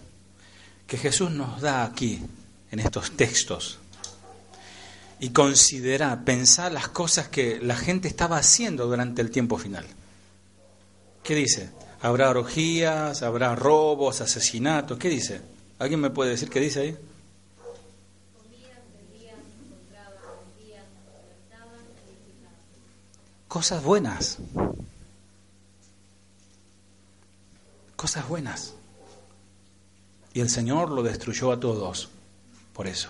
[0.87, 2.21] que Jesús nos da aquí,
[2.71, 3.79] en estos textos,
[5.21, 9.85] y considera, pensar las cosas que la gente estaba haciendo durante el tiempo final.
[11.23, 11.71] ¿Qué dice?
[12.01, 13.23] ¿Habrá orgías?
[13.23, 14.21] ¿Habrá robos?
[14.21, 14.99] ¿Asesinatos?
[14.99, 15.41] ¿Qué dice?
[15.79, 16.97] ¿Alguien me puede decir qué dice ahí?
[23.49, 24.39] Cosas buenas.
[27.97, 28.75] Cosas buenas.
[30.35, 32.11] Y el Señor lo destruyó a todos
[32.75, 33.09] por eso.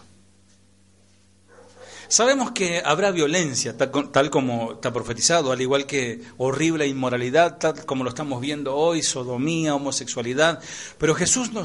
[2.07, 8.03] Sabemos que habrá violencia, tal, como está profetizado, al igual que horrible inmoralidad, tal como
[8.03, 10.59] lo estamos viendo hoy, sodomía, homosexualidad,
[10.97, 11.65] pero Jesús no,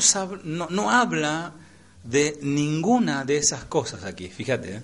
[0.70, 1.54] no habla
[2.04, 4.76] de ninguna de esas cosas aquí, fíjate.
[4.76, 4.82] ¿eh?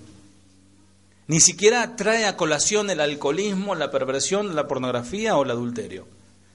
[1.30, 6.08] Ni siquiera trae a colación el alcoholismo, la perversión, la pornografía o el adulterio.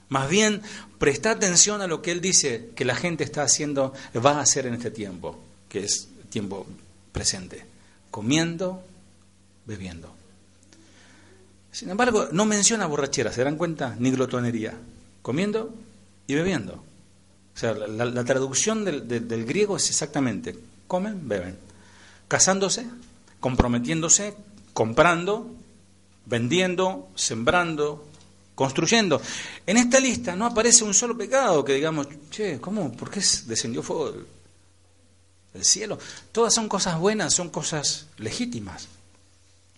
[0.09, 0.61] Más bien,
[0.99, 4.65] presta atención a lo que él dice que la gente está haciendo, va a hacer
[4.65, 6.67] en este tiempo, que es tiempo
[7.13, 7.63] presente,
[8.11, 8.83] comiendo,
[9.65, 10.13] bebiendo.
[11.71, 13.95] Sin embargo, no menciona borrachera, ¿se dan cuenta?
[13.97, 14.73] Ni glotonería.
[15.21, 15.73] Comiendo
[16.27, 16.73] y bebiendo.
[16.73, 20.53] O sea, la, traducción del, del, griego es exactamente,
[20.85, 21.57] comen, beben.
[22.27, 22.85] Casándose,
[23.39, 24.35] comprometiéndose,
[24.75, 25.47] comprando,
[26.25, 28.05] vendiendo, sembrando,
[28.55, 29.21] construyendo.
[29.65, 32.91] En esta lista no aparece un solo pecado que digamos, che, ¿cómo?
[32.91, 34.13] ¿Por qué descendió fuego
[35.53, 35.97] del cielo?
[36.33, 38.89] Todas son cosas buenas, son cosas legítimas.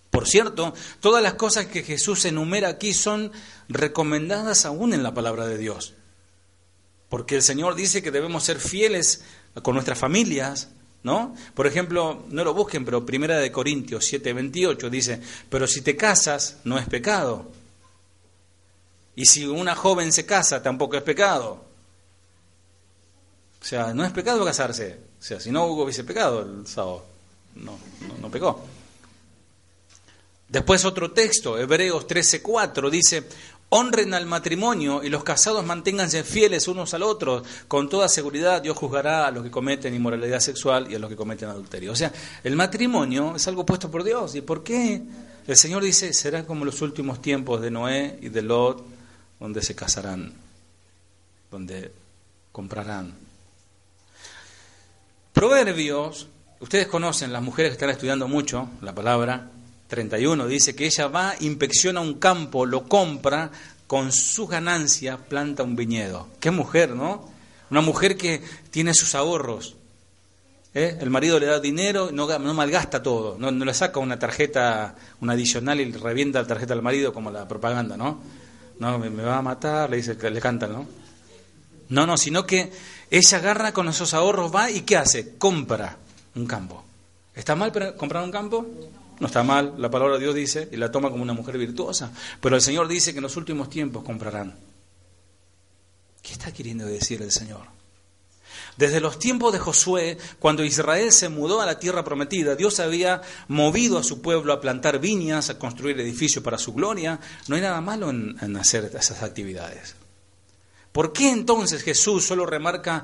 [0.09, 3.31] Por cierto, todas las cosas que Jesús enumera aquí son
[3.69, 5.93] recomendadas aún en la palabra de Dios.
[7.07, 9.23] Porque el Señor dice que debemos ser fieles
[9.61, 10.69] con nuestras familias,
[11.03, 11.35] ¿no?
[11.53, 16.57] Por ejemplo, no lo busquen, pero Primera de Corintios 7:28 dice, "Pero si te casas,
[16.63, 17.51] no es pecado."
[19.15, 21.65] Y si una joven se casa, tampoco es pecado.
[23.59, 24.99] O sea, no es pecado casarse.
[25.19, 27.03] O sea, si no hubiese pecado el sábado,
[27.55, 28.63] no, no, no pecó.
[30.47, 33.27] Después otro texto, Hebreos 13:4, dice,
[33.69, 37.43] honren al matrimonio y los casados manténganse fieles unos al otro.
[37.67, 41.15] Con toda seguridad Dios juzgará a los que cometen inmoralidad sexual y a los que
[41.15, 41.91] cometen adulterio.
[41.91, 42.11] O sea,
[42.43, 44.35] el matrimonio es algo puesto por Dios.
[44.35, 45.01] ¿Y por qué?
[45.47, 48.85] El Señor dice, será como los últimos tiempos de Noé y de Lot,
[49.39, 50.33] donde se casarán,
[51.49, 51.91] donde
[52.51, 53.13] comprarán.
[55.31, 56.27] Proverbios,
[56.59, 59.51] ustedes conocen, las mujeres que están estudiando mucho la palabra,
[59.87, 63.51] 31 dice que ella va, inspecciona un campo, lo compra,
[63.87, 66.27] con sus ganancias planta un viñedo.
[66.39, 67.29] Qué mujer, ¿no?
[67.71, 69.75] Una mujer que tiene sus ahorros.
[70.73, 70.97] ¿eh?
[70.99, 75.33] El marido le da dinero, no, no malgasta todo, no, le saca una tarjeta, una
[75.33, 78.19] adicional y revienta la tarjeta al marido como la propaganda, ¿no?
[78.79, 80.85] No, me, va a matar, le dice, le cantan, ¿no?
[81.89, 82.71] No, no, sino que
[83.09, 85.37] ella agarra con esos ahorros, va y ¿qué hace?
[85.37, 85.97] Compra
[86.35, 86.83] un campo.
[87.33, 88.65] ¿Está mal comprar un campo?
[89.19, 92.11] No está mal, la palabra de Dios dice, y la toma como una mujer virtuosa,
[92.39, 94.55] pero el Señor dice que en los últimos tiempos comprarán.
[96.21, 97.77] ¿Qué está queriendo decir el Señor?
[98.75, 103.21] Desde los tiempos de Josué, cuando Israel se mudó a la tierra prometida, Dios había
[103.47, 107.19] movido a su pueblo a plantar viñas, a construir edificios para su gloria.
[107.47, 109.95] No hay nada malo en, en hacer esas actividades.
[110.91, 113.03] ¿Por qué entonces Jesús solo remarca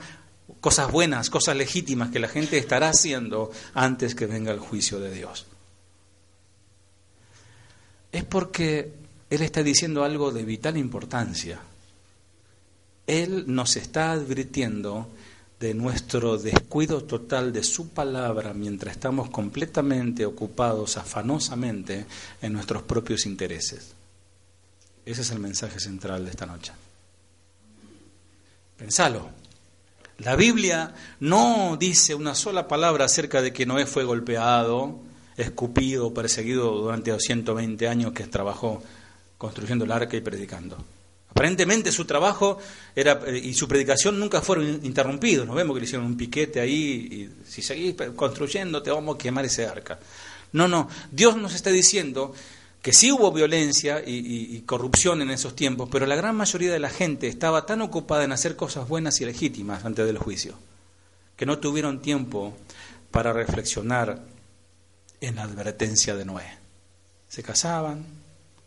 [0.61, 5.11] cosas buenas, cosas legítimas que la gente estará haciendo antes que venga el juicio de
[5.11, 5.47] Dios?
[8.13, 8.93] Es porque
[9.29, 11.59] Él está diciendo algo de vital importancia.
[13.07, 15.09] Él nos está advirtiendo
[15.59, 22.05] de nuestro descuido total de su palabra mientras estamos completamente ocupados afanosamente
[22.41, 23.93] en nuestros propios intereses.
[25.05, 26.71] Ese es el mensaje central de esta noche.
[28.77, 29.29] Pensalo.
[30.19, 34.99] La Biblia no dice una sola palabra acerca de que Noé fue golpeado,
[35.37, 38.81] escupido, perseguido durante 120 años que trabajó
[39.37, 40.77] construyendo el arca y predicando.
[41.31, 42.59] Aparentemente su trabajo
[42.95, 45.47] era, eh, y su predicación nunca fueron interrumpidos.
[45.47, 49.17] Nos vemos que le hicieron un piquete ahí y si seguís construyendo te vamos a
[49.17, 49.99] quemar ese arca.
[50.51, 52.35] No, no, Dios nos está diciendo
[52.83, 56.79] que sí hubo violencia y, y, corrupción en esos tiempos, pero la gran mayoría de
[56.79, 60.53] la gente estaba tan ocupada en hacer cosas buenas y legítimas antes del juicio,
[61.35, 62.55] que no tuvieron tiempo
[63.09, 64.21] para reflexionar
[65.27, 66.57] en la advertencia de Noé.
[67.27, 68.05] Se casaban,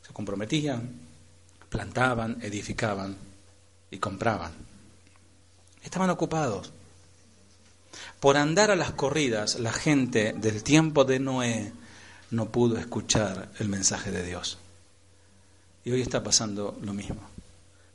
[0.07, 1.01] se comprometían,
[1.69, 3.17] plantaban, edificaban
[3.91, 4.53] y compraban.
[5.83, 6.73] Estaban ocupados.
[8.21, 11.73] Por andar a las corridas, la gente del tiempo de Noé
[12.31, 14.59] no pudo escuchar el mensaje de Dios.
[15.85, 17.21] Y hoy está pasando lo mismo.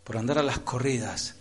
[0.03, 1.35] Por andar a las corridas,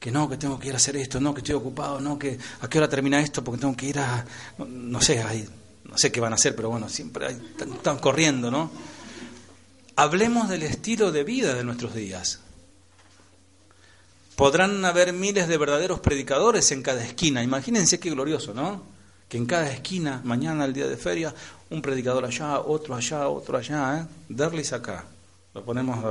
[0.00, 2.36] que no, que tengo que ir a hacer esto, no, que estoy ocupado, no, que
[2.60, 4.24] a qué hora termina esto, porque tengo que ir a,
[4.58, 5.48] no, sé, ahí,
[5.84, 8.70] no sé qué van a hacer, pero bueno, siempre están corriendo, ¿no?
[9.96, 12.40] Hablemos del estilo de vida de nuestros días.
[14.36, 17.42] Podrán haber miles de verdaderos predicadores en cada esquina.
[17.42, 18.82] Imagínense qué glorioso, ¿no?
[19.28, 21.34] Que en cada esquina, mañana, el día de feria,
[21.70, 24.06] un predicador allá, otro allá, otro allá, ¿eh?
[24.28, 25.04] Darles acá.
[25.54, 26.02] Lo ponemos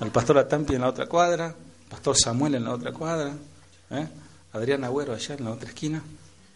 [0.00, 1.54] al pastor Atampi en la otra cuadra,
[1.90, 3.34] pastor Samuel en la otra cuadra,
[3.90, 4.08] ¿eh?
[4.52, 6.02] Adrián Agüero allá en la otra esquina,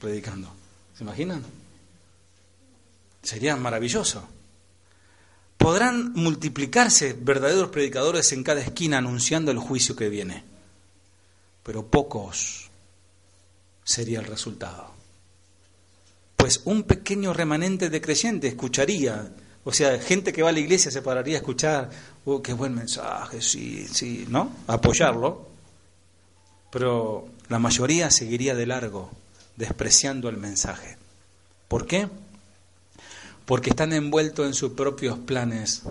[0.00, 0.48] predicando.
[0.96, 1.44] ¿Se imaginan?
[3.22, 4.28] Sería maravilloso.
[5.56, 10.44] Podrán multiplicarse verdaderos predicadores en cada esquina anunciando el juicio que viene,
[11.62, 12.70] pero pocos
[13.84, 15.02] sería el resultado
[16.42, 19.30] pues un pequeño remanente de creyentes escucharía,
[19.62, 21.88] o sea, gente que va a la iglesia se pararía a escuchar,
[22.24, 24.50] oh, qué buen mensaje, sí, sí, ¿no?
[24.66, 25.46] apoyarlo,
[26.68, 29.12] pero la mayoría seguiría de largo,
[29.56, 30.96] despreciando el mensaje.
[31.68, 32.08] ¿Por qué?
[33.52, 35.82] Porque están envueltos en sus propios planes,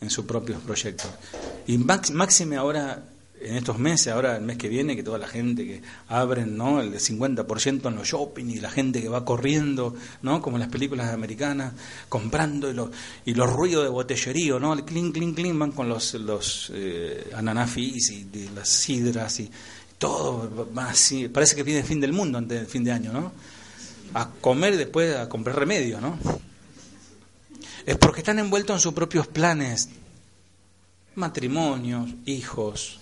[0.00, 1.10] en sus propios proyectos.
[1.66, 3.02] Y máxime ahora
[3.40, 6.80] en estos meses, ahora el mes que viene, que toda la gente que abren ¿no?
[6.80, 10.40] el 50% en los shopping y la gente que va corriendo, ¿no?
[10.40, 11.72] como en las películas americanas,
[12.08, 14.72] comprando y, y los ruidos de botellerío, ¿no?
[14.72, 17.28] el clink, clink, clink, van con los, los eh,
[17.74, 19.50] y, las sidras y
[19.98, 23.32] todo, así, parece que viene el fin del mundo antes del fin de año, ¿no?
[24.14, 26.16] A comer después a comprar remedio, ¿no?
[27.86, 29.88] Es porque están envueltos en sus propios planes,
[31.14, 32.98] matrimonios, hijos,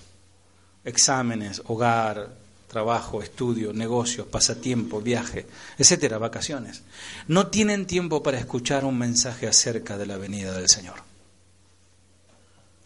[0.84, 2.34] exámenes, hogar,
[2.66, 5.46] trabajo, estudio, negocios, pasatiempo, viaje,
[5.78, 6.82] etcétera, vacaciones.
[7.28, 10.96] No tienen tiempo para escuchar un mensaje acerca de la venida del Señor.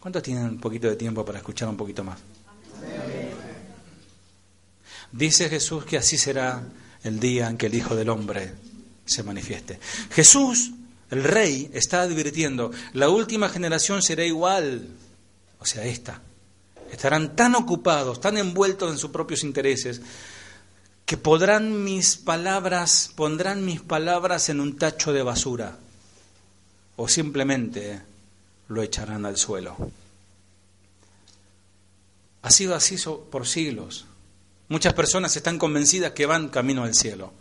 [0.00, 2.18] ¿Cuántos tienen un poquito de tiempo para escuchar un poquito más?
[5.12, 6.62] Dice Jesús que así será
[7.02, 8.52] el día en que el Hijo del Hombre
[9.04, 9.78] se manifieste.
[10.10, 10.72] Jesús,
[11.10, 14.88] el Rey, está advirtiendo, la última generación será igual,
[15.60, 16.20] o sea, esta,
[16.90, 20.00] estarán tan ocupados, tan envueltos en sus propios intereses,
[21.04, 25.78] que podrán mis palabras, pondrán mis palabras en un tacho de basura
[26.96, 28.02] o simplemente
[28.68, 29.76] lo echarán al suelo.
[32.42, 32.96] Ha sido así
[33.30, 34.06] por siglos.
[34.68, 37.32] Muchas personas están convencidas que van camino al cielo,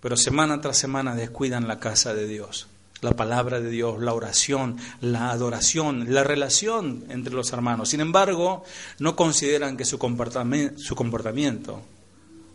[0.00, 2.68] pero semana tras semana descuidan la casa de Dios
[3.00, 7.90] la palabra de Dios, la oración, la adoración, la relación entre los hermanos.
[7.90, 8.64] Sin embargo,
[8.98, 11.82] no consideran que su comportamiento, su comportamiento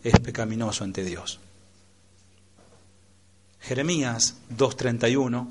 [0.02, 1.38] es pecaminoso ante Dios.
[3.60, 5.48] Jeremías 2.31,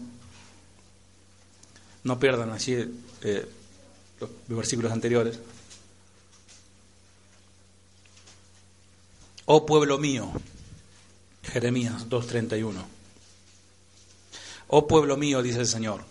[2.04, 2.74] no pierdan así
[3.22, 3.50] eh,
[4.20, 5.40] los versículos anteriores.
[9.46, 10.32] Oh pueblo mío,
[11.44, 13.01] Jeremías 2.31.
[14.74, 16.02] Oh pueblo mío, dice el Señor,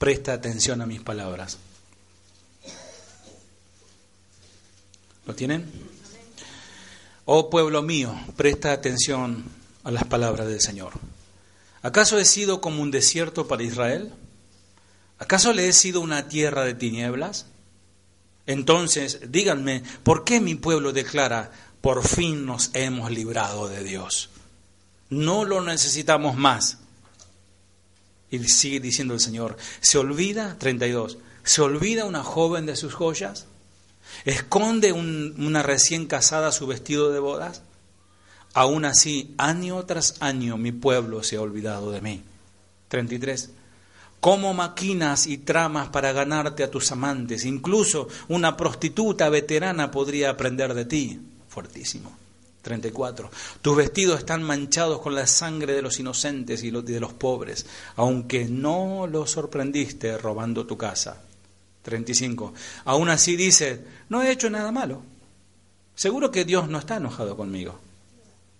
[0.00, 1.58] presta atención a mis palabras.
[5.24, 5.70] ¿Lo tienen?
[7.24, 9.44] Oh pueblo mío, presta atención
[9.84, 10.94] a las palabras del Señor.
[11.82, 14.12] ¿Acaso he sido como un desierto para Israel?
[15.20, 17.46] ¿Acaso le he sido una tierra de tinieblas?
[18.46, 24.30] Entonces, díganme, ¿por qué mi pueblo declara, por fin nos hemos librado de Dios?
[25.10, 26.78] No lo necesitamos más.
[28.30, 33.46] Y sigue diciendo el Señor, ¿se olvida, 32, ¿se olvida una joven de sus joyas?
[34.24, 37.62] ¿Esconde una recién casada su vestido de bodas?
[38.54, 42.22] Aún así, año tras año mi pueblo se ha olvidado de mí.
[42.88, 43.50] 33.
[44.20, 47.44] ¿Cómo maquinas y tramas para ganarte a tus amantes?
[47.44, 51.20] Incluso una prostituta veterana podría aprender de ti.
[51.48, 52.25] Fuertísimo.
[52.66, 53.30] 34.
[53.62, 57.64] Tus vestidos están manchados con la sangre de los inocentes y de los pobres,
[57.94, 61.22] aunque no los sorprendiste robando tu casa.
[61.82, 62.52] 35.
[62.86, 65.00] Aún así dice, no he hecho nada malo.
[65.94, 67.78] Seguro que Dios no está enojado conmigo.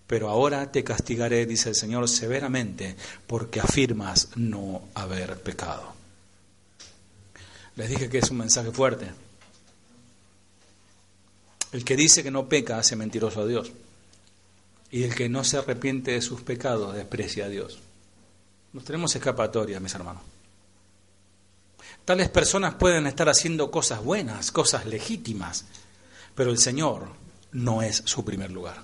[0.06, 2.94] Pero ahora te castigaré, dice el Señor, severamente,
[3.26, 5.94] porque afirmas no haber pecado.
[7.74, 9.08] Les dije que es un mensaje fuerte.
[11.72, 13.72] El que dice que no peca hace mentiroso a Dios.
[14.90, 17.78] Y el que no se arrepiente de sus pecados desprecia a Dios.
[18.72, 20.22] Nos tenemos escapatoria, mis hermanos.
[22.04, 25.64] Tales personas pueden estar haciendo cosas buenas, cosas legítimas,
[26.34, 27.08] pero el Señor
[27.52, 28.82] no es su primer lugar.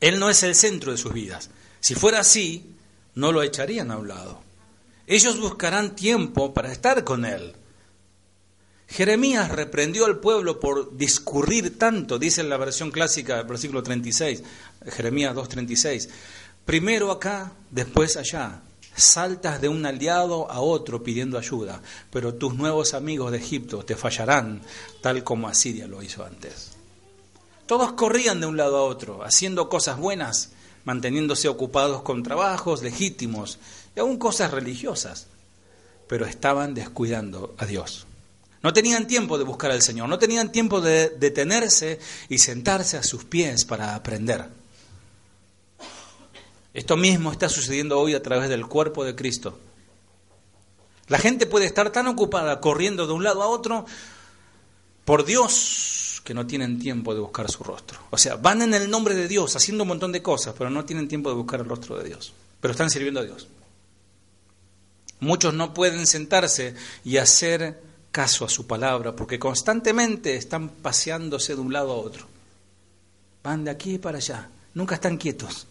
[0.00, 1.50] Él no es el centro de sus vidas.
[1.80, 2.74] Si fuera así,
[3.14, 4.40] no lo echarían a un lado.
[5.06, 7.54] Ellos buscarán tiempo para estar con Él.
[8.88, 14.42] Jeremías reprendió al pueblo por discurrir tanto, dice en la versión clásica versículo 36,
[14.86, 16.08] Jeremías 2.36.
[16.64, 18.62] Primero acá, después allá.
[18.96, 21.80] Saltas de un aliado a otro pidiendo ayuda,
[22.10, 24.62] pero tus nuevos amigos de Egipto te fallarán,
[25.00, 26.72] tal como Asiria lo hizo antes.
[27.66, 30.50] Todos corrían de un lado a otro, haciendo cosas buenas,
[30.84, 33.60] manteniéndose ocupados con trabajos legítimos
[33.94, 35.28] y aún cosas religiosas,
[36.08, 38.07] pero estaban descuidando a Dios.
[38.62, 43.02] No tenían tiempo de buscar al Señor, no tenían tiempo de detenerse y sentarse a
[43.02, 44.48] sus pies para aprender.
[46.74, 49.58] Esto mismo está sucediendo hoy a través del cuerpo de Cristo.
[51.08, 53.86] La gente puede estar tan ocupada corriendo de un lado a otro
[55.04, 57.98] por Dios que no tienen tiempo de buscar su rostro.
[58.10, 60.84] O sea, van en el nombre de Dios haciendo un montón de cosas, pero no
[60.84, 62.34] tienen tiempo de buscar el rostro de Dios.
[62.60, 63.48] Pero están sirviendo a Dios.
[65.20, 71.60] Muchos no pueden sentarse y hacer caso a su palabra porque constantemente están paseándose de
[71.60, 72.26] un lado a otro.
[73.42, 75.66] Van de aquí para allá, nunca están quietos.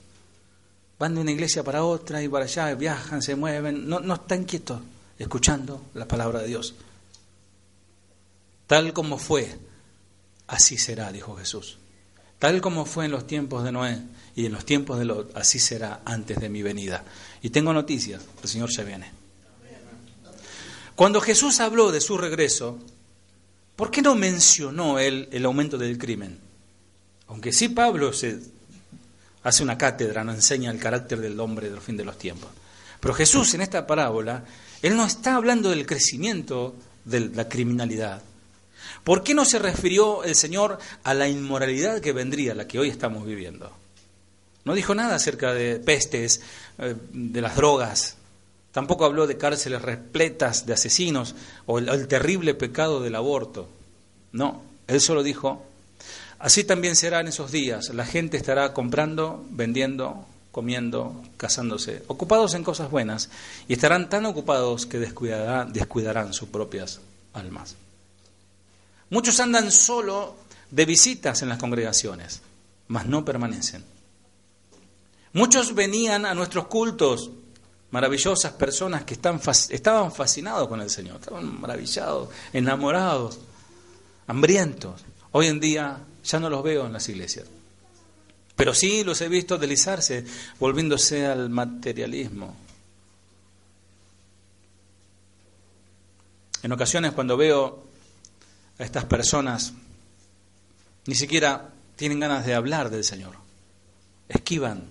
[0.99, 4.45] Van de una iglesia para otra y para allá, viajan, se mueven, no, no están
[4.45, 4.81] quietos
[5.19, 6.73] escuchando la palabra de Dios.
[8.65, 9.57] Tal como fue
[10.47, 11.77] así será, dijo Jesús.
[12.39, 13.99] Tal como fue en los tiempos de Noé
[14.35, 17.03] y en los tiempos de Lot, así será antes de mi venida.
[17.41, 19.16] Y tengo noticias, el Señor ya viene.
[20.97, 22.79] Cuando Jesús habló de su regreso,
[23.75, 26.39] ¿por qué no mencionó él el aumento del crimen?
[27.27, 28.39] Aunque sí Pablo se
[29.43, 32.49] hace una cátedra, no enseña el carácter del hombre del fin de los tiempos.
[32.99, 34.43] Pero Jesús en esta parábola,
[34.81, 36.75] él no está hablando del crecimiento
[37.05, 38.21] de la criminalidad,
[39.07, 42.89] ¿Por qué no se refirió el Señor a la inmoralidad que vendría, la que hoy
[42.89, 43.71] estamos viviendo?
[44.65, 46.41] No dijo nada acerca de pestes,
[46.77, 48.16] eh, de las drogas.
[48.77, 51.33] Tampoco habló de cárceles repletas de asesinos
[51.65, 53.67] o el, terrible pecado del aborto.
[54.33, 55.65] No, él solo dijo,
[56.37, 57.89] así también será en esos días.
[57.89, 63.31] La gente estará comprando, vendiendo, comiendo, casándose, ocupados en cosas buenas
[63.67, 66.99] y estarán tan ocupados que descuidarán sus propias
[67.33, 67.77] almas.
[69.09, 70.35] Muchos andan solo
[70.69, 72.43] de visitas en las congregaciones,
[72.89, 73.83] mas no permanecen.
[75.33, 77.31] Muchos venían a nuestros cultos,
[77.97, 79.41] maravillosas personas que están,
[79.71, 83.39] estaban fascinados con el Señor, estaban maravillados, enamorados,
[84.27, 85.03] hambrientos.
[85.31, 87.47] Hoy en día ya no los veo en las iglesias.
[88.55, 90.23] Pero sí los he visto deslizarse,
[90.59, 92.55] volviéndose al materialismo.
[96.61, 97.83] En ocasiones cuando veo
[98.77, 99.73] a estas personas
[101.07, 103.33] ni siquiera tienen ganas de hablar del Señor.
[104.29, 104.87] Esquivan.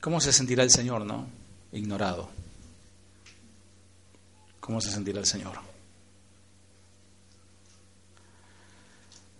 [0.00, 1.26] ¿Cómo se sentirá el Señor, no?
[1.72, 2.28] Ignorado.
[4.60, 5.54] ¿Cómo se sentirá el Señor?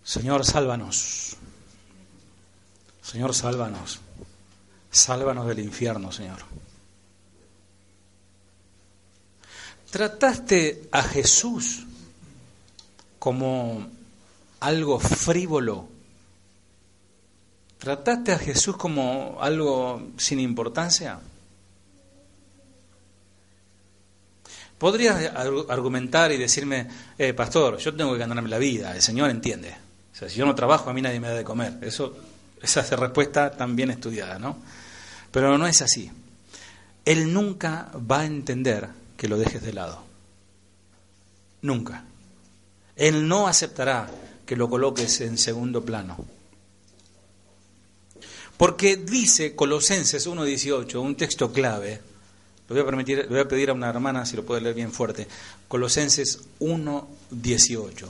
[0.02, 1.36] Señor, sálvanos.
[3.02, 4.00] Señor, sálvanos.
[4.90, 6.38] Sálvanos del infierno, Señor.
[9.90, 11.86] ¿Trataste a Jesús
[13.18, 13.86] como
[14.60, 15.97] algo frívolo?
[17.78, 21.20] ¿Trataste a Jesús como algo sin importancia?
[24.76, 25.32] Podrías
[25.68, 29.70] argumentar y decirme, eh, pastor, yo tengo que ganarme la vida, el Señor entiende.
[30.12, 31.78] O sea, si yo no trabajo, a mí nadie me da de comer.
[31.80, 32.16] Eso,
[32.60, 34.56] esa es respuesta tan bien estudiada, ¿no?
[35.30, 36.10] Pero no es así.
[37.04, 40.02] Él nunca va a entender que lo dejes de lado.
[41.62, 42.04] Nunca.
[42.96, 44.10] Él no aceptará
[44.44, 46.37] que lo coloques en segundo plano.
[48.58, 52.00] Porque dice Colosenses 1.18, un texto clave,
[52.68, 54.74] le voy, a permitir, le voy a pedir a una hermana si lo puede leer
[54.74, 55.26] bien fuerte,
[55.68, 58.08] Colosenses 1.18.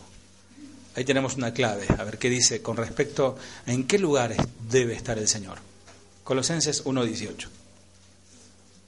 [0.98, 4.38] Ahí tenemos una clave, a ver qué dice con respecto a en qué lugares
[4.68, 5.58] debe estar el Señor.
[6.24, 7.46] Colosenses 1.18.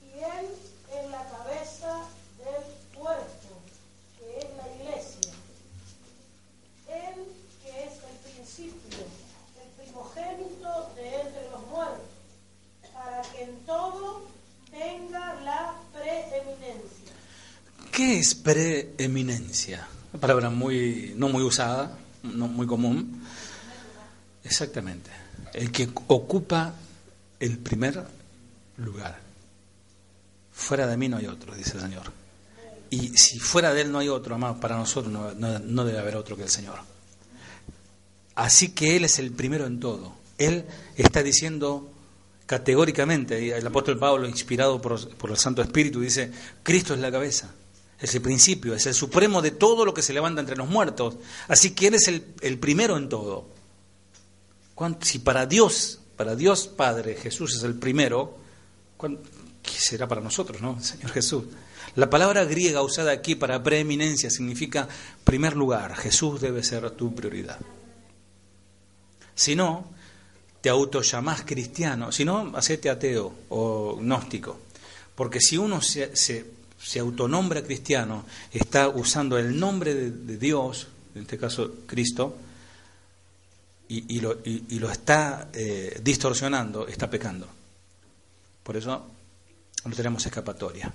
[0.03, 0.47] Y Él
[0.93, 2.03] es la cabeza
[2.37, 3.63] del cuerpo,
[4.19, 5.33] que es la iglesia.
[6.89, 7.15] Él
[7.63, 8.99] que es el principio,
[9.63, 12.11] el primogénito de entre los muertos,
[12.93, 14.23] para que en todo
[14.73, 17.15] tenga la preeminencia.
[18.01, 19.87] ¿Qué es preeminencia?
[20.15, 23.23] Una palabra muy, no muy usada, no muy común.
[24.43, 25.11] Exactamente.
[25.53, 26.75] El que ocupa
[27.39, 28.03] el primer
[28.79, 29.21] lugar.
[30.51, 32.11] Fuera de mí no hay otro, dice el Señor.
[32.89, 36.39] Y si fuera de Él no hay otro, amado, para nosotros no, debe haber otro
[36.39, 36.79] que el Señor.
[38.35, 40.15] Así que Él es el primero en todo.
[40.39, 40.65] Él
[40.97, 41.93] está diciendo
[42.47, 46.33] categóricamente, el apóstol Pablo, inspirado por, por el Santo Espíritu, dice,
[46.63, 47.51] Cristo es la cabeza,
[48.01, 51.17] es el principio, es el supremo de todo lo que se levanta entre los muertos.
[51.49, 53.49] Así que Él es el, el primero en todo.
[54.75, 58.39] ¿Cuánto- Si para Dios, para Dios Padre, Jesús es el primero,
[58.97, 59.19] ¿cuán-
[59.63, 60.83] ¿qué será para nosotros, no?
[60.83, 61.45] Señor Jesús.
[61.97, 64.89] La palabra griega usada aquí para preeminencia significa
[65.25, 65.97] primer lugar.
[65.97, 67.59] Jesús debe ser tu prioridad.
[69.35, 69.87] Si no,
[70.61, 74.59] te autollamás cristiano, si no, hacete ateo o gnóstico.
[75.15, 76.15] Porque si uno se,
[76.83, 82.37] se autonombra cristiano, está usando el nombre de, Dios, en este caso Cristo,
[83.89, 84.39] y, lo,
[84.91, 87.49] está eh, distorsionando, está pecando.
[88.63, 89.07] Por eso
[89.85, 90.93] no tenemos escapatoria.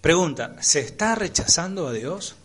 [0.00, 2.36] Pregunta, ¿se está rechazando a Dios?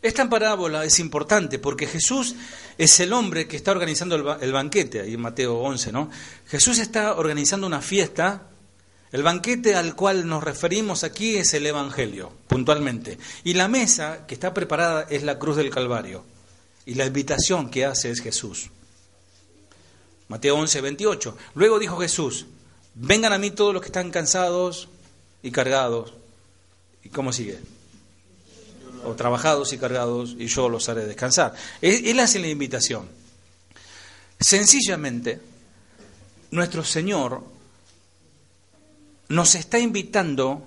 [0.00, 2.34] Esta parábola es importante porque Jesús
[2.78, 6.10] es el hombre que está organizando el, el banquete, ahí en Mateo 11, ¿no?
[6.46, 8.48] Jesús está organizando una fiesta,
[9.14, 13.16] el banquete al cual nos referimos aquí es el Evangelio, puntualmente.
[13.44, 16.24] Y la mesa que está preparada es la cruz del Calvario.
[16.84, 18.70] Y la invitación que hace es Jesús.
[20.26, 21.36] Mateo 11, 28.
[21.54, 22.46] Luego dijo Jesús,
[22.96, 24.88] vengan a mí todos los que están cansados
[25.44, 26.12] y cargados.
[27.04, 27.60] ¿Y cómo sigue?
[29.04, 31.54] o trabajados y cargados, y yo los haré descansar.
[31.80, 33.08] Él, hace la invitación.
[34.40, 35.40] Sencillamente,
[36.50, 37.53] nuestro Señor
[39.34, 40.66] nos está invitando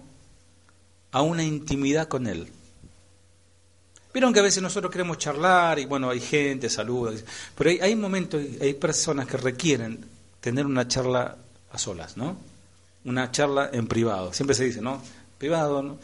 [1.11, 2.51] a una intimidad con Él.
[4.13, 7.13] Vieron que a veces nosotros queremos charlar y bueno, hay gente, saluda,
[7.57, 10.03] pero hay, momentos, hay personas que requieren
[10.41, 11.37] tener una charla
[11.71, 12.37] a solas, ¿no?
[13.05, 14.33] Una charla en privado.
[14.33, 15.01] Siempre se dice, ¿no?
[15.37, 15.97] Privado, ¿no?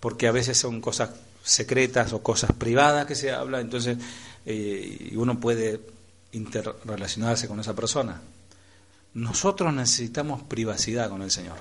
[0.00, 1.10] Porque a veces son cosas
[1.42, 3.96] secretas o cosas privadas que se habla, entonces
[4.44, 5.80] eh, uno puede
[6.32, 8.20] interrelacionarse con esa persona.
[9.14, 11.56] Nosotros necesitamos privacidad con el Señor.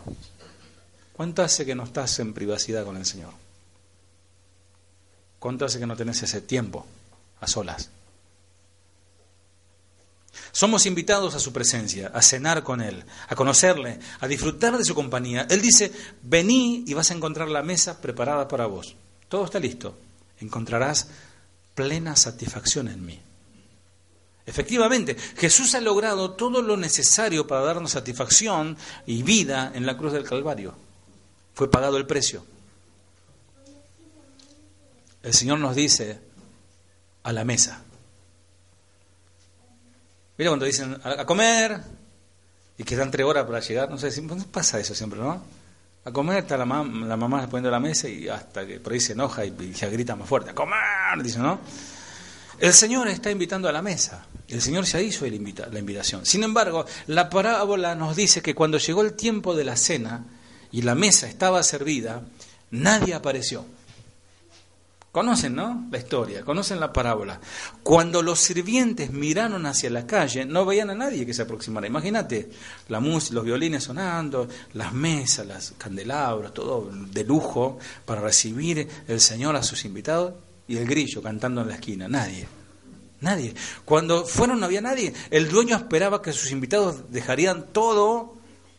[1.18, 3.34] ¿Cuánto hace que no estás en privacidad con el Señor?
[5.39, 6.86] ¿Cuánto hace que no tenés ese tiempo
[7.41, 7.89] a solas?
[10.51, 14.93] Somos invitados a su presencia, a cenar con Él, a conocerle, a disfrutar de su
[14.93, 15.47] compañía.
[15.49, 15.91] Él dice,
[16.22, 18.95] vení y vas a encontrar la mesa preparada para vos.
[19.28, 19.97] Todo está listo.
[20.39, 21.07] Encontrarás
[21.74, 23.20] plena satisfacción en mí.
[24.45, 30.13] Efectivamente, Jesús ha logrado todo lo necesario para darnos satisfacción y vida en la cruz
[30.13, 30.86] del Calvario.
[31.58, 32.45] Fue pagado el precio.
[35.24, 36.20] El Señor nos dice
[37.24, 37.82] a la mesa.
[40.38, 41.82] Mira cuando dicen a comer
[42.78, 45.41] y que dan tres horas para llegar, no sé si pasa eso siempre, ¿no?
[46.05, 48.99] A comer está la, mam la mamá poniendo la mesa y hasta que por ahí
[48.99, 51.24] se enoja y, y ya grita más fuerte, ¡a comer!
[51.24, 51.60] Dice, ¿no?
[52.60, 54.28] El Señor está invitando a la mesa.
[54.47, 56.24] El Señor ya hizo el invita la invitación.
[56.24, 60.24] Sin embargo, la parábola nos dice que cuando llegó el tiempo de la cena
[60.72, 62.22] y la mesa estaba servida,
[62.72, 63.65] nadie apareció.
[65.18, 65.88] Conocen, ¿no?
[65.89, 67.39] La historia, conocen la parábola.
[67.82, 71.88] Cuando los sirvientes miraron hacia la calle, no veían a nadie que se aproximara.
[71.88, 72.51] Imagínate,
[72.89, 79.20] la música, los violines sonando, las mesas, las candelabros, todo de lujo para recibir el
[79.20, 80.36] Señor a sus invitados
[80.68, 82.07] y el grillo cantando en la esquina.
[82.07, 82.47] Nadie.
[83.22, 83.55] Nadie.
[83.86, 85.13] Cuando fueron no había nadie.
[85.32, 88.36] El dueño esperaba que sus invitados dejarían todo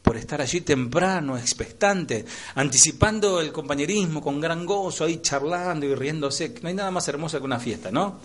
[0.08, 6.54] por estar allí temprano, expectante, anticipando el compañerismo con gran gozo, ahí charlando y riéndose.
[6.62, 8.18] No hay nada más hermoso que una fiesta, ¿no?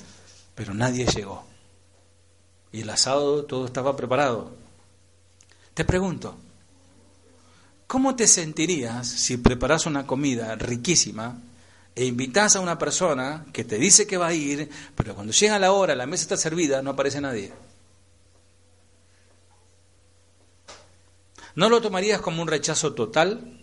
[0.56, 1.44] Pero nadie llegó.
[2.72, 4.56] Y el asado todo estaba preparado.
[5.74, 6.38] Te pregunto,
[7.86, 11.38] ¿cómo te sentirías si preparas una comida riquísima
[11.96, 15.60] e invitas a una persona que te dice que va a ir, pero cuando llega
[15.60, 17.52] la hora, la mesa está servida, no aparece nadie?
[21.56, 23.60] ¿No lo tomarías como un rechazo total?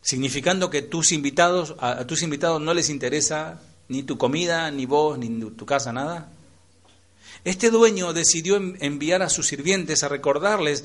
[0.00, 5.18] Significando que tus invitados, a, tus invitados no les interesa ni tu comida, ni vos,
[5.18, 6.32] ni tu casa, nada.
[7.44, 10.84] Este dueño decidió enviar a sus sirvientes a recordarles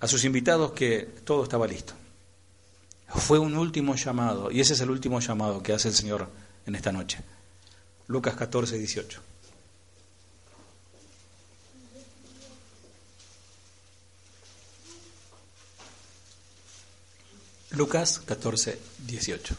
[0.00, 1.94] a sus invitados que todo estaba listo.
[3.08, 6.28] Fue un último llamado, y ese es el último llamado que hace el Señor
[6.66, 7.20] en esta noche.
[8.06, 9.20] Lucas 14, 18.
[17.70, 19.56] Lucas 14, 18.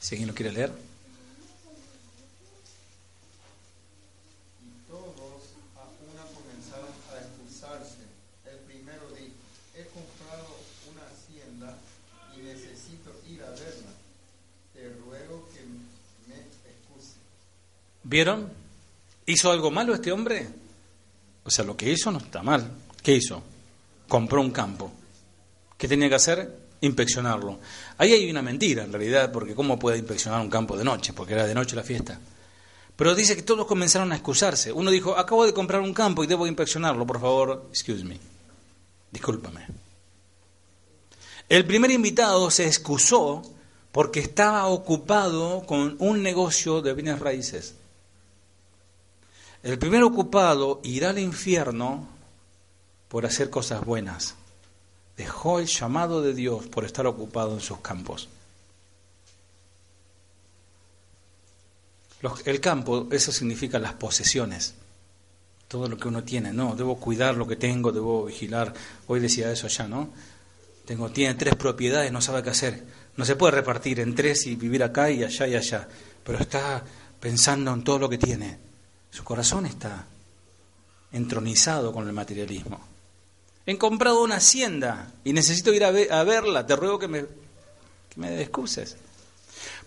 [0.00, 0.72] Si alguien lo quiere leer.
[4.60, 5.42] Y todos
[5.76, 8.00] a una comenzaron a excusarse.
[8.46, 9.34] El primero dijo,
[9.74, 10.56] he comprado
[10.90, 11.76] una hacienda
[12.34, 13.92] y necesito ir a verla.
[14.72, 15.60] Te ruego que
[16.26, 17.16] me excuse.
[18.02, 18.50] ¿Vieron?
[19.26, 20.48] ¿Hizo algo malo este hombre?
[21.44, 22.70] O sea, lo que hizo no está mal.
[23.02, 23.42] ¿Qué hizo?
[24.08, 24.90] Compró un campo.
[25.82, 26.48] ¿Qué tenía que hacer?
[26.80, 27.58] Inspeccionarlo.
[27.98, 31.12] Ahí hay una mentira, en realidad, porque ¿cómo puede inspeccionar un campo de noche?
[31.12, 32.20] Porque era de noche la fiesta.
[32.94, 34.70] Pero dice que todos comenzaron a excusarse.
[34.70, 38.16] Uno dijo, acabo de comprar un campo y debo inspeccionarlo, por favor, excuse me.
[39.10, 39.66] Discúlpame.
[41.48, 43.42] El primer invitado se excusó
[43.90, 47.74] porque estaba ocupado con un negocio de bienes raíces.
[49.64, 52.06] El primer ocupado irá al infierno
[53.08, 54.36] por hacer cosas buenas.
[55.16, 58.28] Dejó el llamado de Dios por estar ocupado en sus campos.
[62.20, 64.74] Los- el campo, eso significa las posesiones.
[65.68, 68.72] Todo lo que uno tiene, no, debo cuidar lo que tengo, debo vigilar.
[69.06, 70.10] Hoy decía eso ya, ¿no?
[70.84, 72.84] Tengo, tiene tres propiedades, no sabe qué hacer.
[73.16, 75.88] No se puede repartir en tres y vivir acá y allá y allá.
[76.24, 76.82] Pero está
[77.20, 78.58] pensando en todo lo que tiene.
[79.10, 80.06] Su corazón está
[81.12, 82.80] entronizado con el materialismo.
[83.66, 86.66] He comprado una hacienda y necesito ir a, a verla.
[86.66, 88.96] Te ruego que me, que me excuses.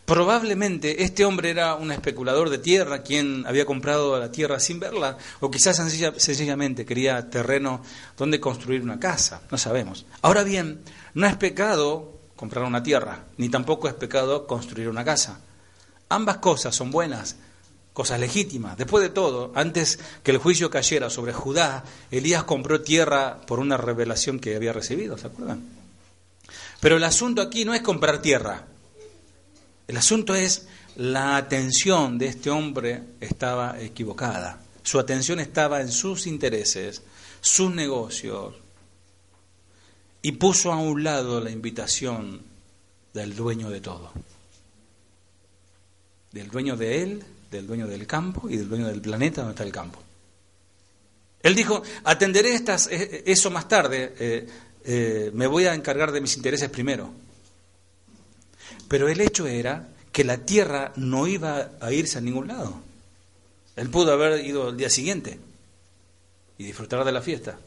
[0.05, 5.17] Probablemente este hombre era un especulador de tierra, quien había comprado la tierra sin verla,
[5.39, 7.81] o quizás sencilla- sencillamente quería terreno
[8.15, 10.05] donde construir una casa, no sabemos.
[10.21, 10.81] Ahora bien,
[11.15, 15.39] no es pecado comprar una tierra, ni tampoco es pecado construir una casa.
[16.07, 17.37] Ambas cosas son buenas,
[17.95, 18.77] cosas legítimas.
[18.77, 23.77] Después de todo, antes que el juicio cayera sobre Judá, Elías compró tierra por una
[23.77, 25.63] revelación que había recibido, ¿se acuerdan?
[26.81, 28.65] Pero el asunto aquí no es comprar tierra.
[29.87, 30.67] El asunto es
[30.97, 34.59] la atención de este hombre estaba equivocada.
[34.83, 37.01] Su atención estaba en sus intereses,
[37.39, 38.55] sus negocios,
[40.21, 42.41] y puso a un lado la invitación
[43.13, 44.11] del dueño de todo.
[46.33, 49.63] Del dueño de él, del dueño del campo y del dueño del planeta donde está
[49.63, 49.99] el campo.
[51.41, 54.47] Él dijo, atenderé estas, eh, eso más tarde, eh,
[54.83, 57.11] eh, me voy a encargar de mis intereses primero.
[58.87, 62.81] Pero el hecho era que la tierra no iba a irse a ningún lado.
[63.75, 65.39] Él pudo haber ido el día siguiente
[66.57, 67.57] y disfrutar de la fiesta.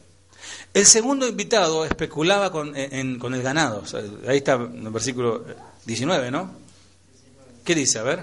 [0.73, 2.73] El segundo invitado especulaba con,
[3.19, 3.83] con el ganado.
[4.27, 5.45] Ahí está el versículo
[5.85, 6.69] 19, ¿no?
[7.69, 7.99] ¿Qué dice?
[7.99, 8.19] A ver.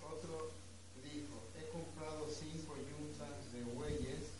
[0.00, 0.50] Otro
[1.04, 4.32] dijo, he comprado cinco yuntas de bueyes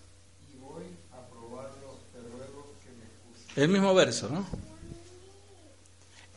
[0.49, 1.99] y voy a probarlo.
[2.13, 3.42] Te ruego que me excuse.
[3.57, 4.47] El mismo verso, ¿no?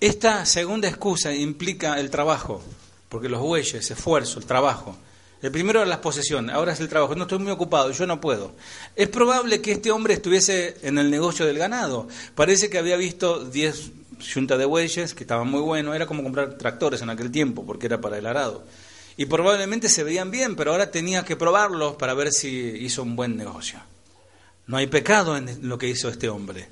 [0.02, 2.62] Esta segunda excusa implica el trabajo,
[3.08, 4.96] porque los bueyes, esfuerzo, el trabajo.
[5.42, 7.16] El primero era las posesiones, ahora es el trabajo.
[7.16, 8.54] No estoy muy ocupado, yo no puedo.
[8.96, 12.08] Es probable que este hombre estuviese en el negocio del ganado.
[12.36, 13.92] Parece que había visto 10
[14.34, 15.96] yuntas de bueyes que estaban muy buenos.
[15.96, 18.66] Era como comprar tractores en aquel tiempo, porque era para el arado.
[19.18, 23.16] Y probablemente se veían bien, pero ahora tenía que probarlos para ver si hizo un
[23.16, 23.80] buen negocio.
[24.68, 26.68] No hay pecado en lo que hizo este hombre.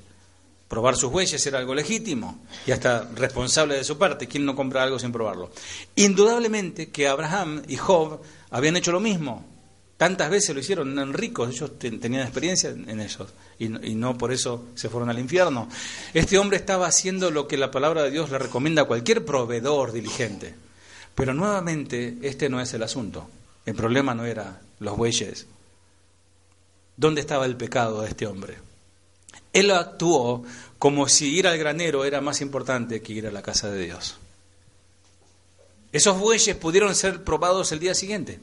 [0.68, 4.26] Probar sus bueyes era algo legítimo y hasta responsable de su parte.
[4.26, 5.50] ¿Quién no compra algo sin probarlo?
[5.94, 9.44] Indudablemente que Abraham y Job habían hecho lo mismo.
[9.96, 14.18] Tantas veces lo hicieron, eran ricos, ellos ten- tenían experiencia en eso y, y no
[14.18, 15.68] por eso se fueron al infierno.
[16.12, 19.92] Este hombre estaba haciendo lo que la palabra de Dios le recomienda a cualquier proveedor
[19.92, 20.54] diligente.
[21.14, 23.28] Pero nuevamente, este no es el asunto.
[23.66, 25.46] El problema no era los bueyes.
[26.96, 28.56] ¿Dónde estaba el pecado de este hombre?
[29.54, 30.44] Él actuó
[30.78, 34.16] como si ir al granero era más importante que ir a la casa de Dios.
[35.94, 38.40] Esos bueyes pudieron ser probados el día siguiente,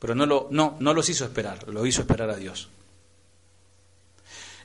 [0.00, 2.68] pero no, lo, no, los hizo esperar, lo hizo esperar a Dios.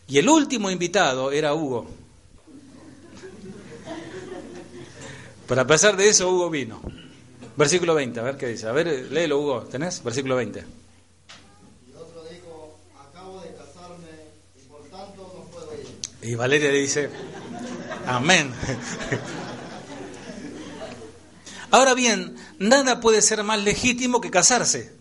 [0.07, 1.87] Y el último invitado era Hugo.
[5.47, 6.81] Pero a pesar de eso, Hugo vino.
[7.55, 8.67] Versículo 20, a ver qué dice.
[8.67, 9.61] A ver, léelo, Hugo.
[9.61, 10.03] ¿Tenés?
[10.03, 10.59] Versículo 20.
[10.59, 14.09] Y otro dijo, acabo de casarme
[14.59, 15.71] y por tanto no puedo
[16.25, 17.09] Y Valeria le dice,
[18.07, 18.51] amén.
[21.69, 24.95] Ahora bien, nada puede ser más legítimo que casarse.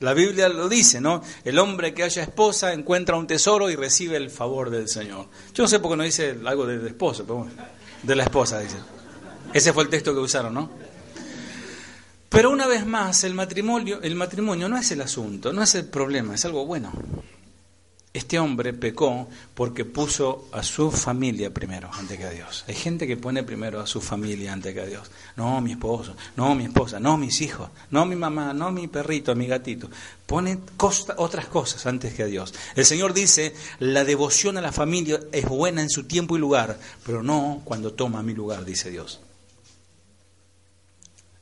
[0.00, 1.22] La Biblia lo dice, ¿no?
[1.44, 5.28] El hombre que haya esposa encuentra un tesoro y recibe el favor del Señor.
[5.54, 7.52] Yo no sé por qué no dice algo del esposo, pero bueno,
[8.02, 8.76] de la esposa dice.
[9.54, 10.70] Ese fue el texto que usaron, ¿no?
[12.28, 15.86] Pero una vez más, el matrimonio, el matrimonio no es el asunto, no es el
[15.86, 16.92] problema, es algo bueno.
[18.12, 22.64] Este hombre pecó porque puso a su familia primero antes que a Dios.
[22.66, 25.08] Hay gente que pone primero a su familia antes que a Dios.
[25.36, 29.36] No mi esposo, no mi esposa, no mis hijos, no mi mamá, no mi perrito,
[29.36, 29.88] mi gatito.
[30.26, 30.58] Pone
[31.18, 32.52] otras cosas antes que a Dios.
[32.74, 36.80] El Señor dice, la devoción a la familia es buena en su tiempo y lugar,
[37.06, 39.20] pero no cuando toma mi lugar, dice Dios.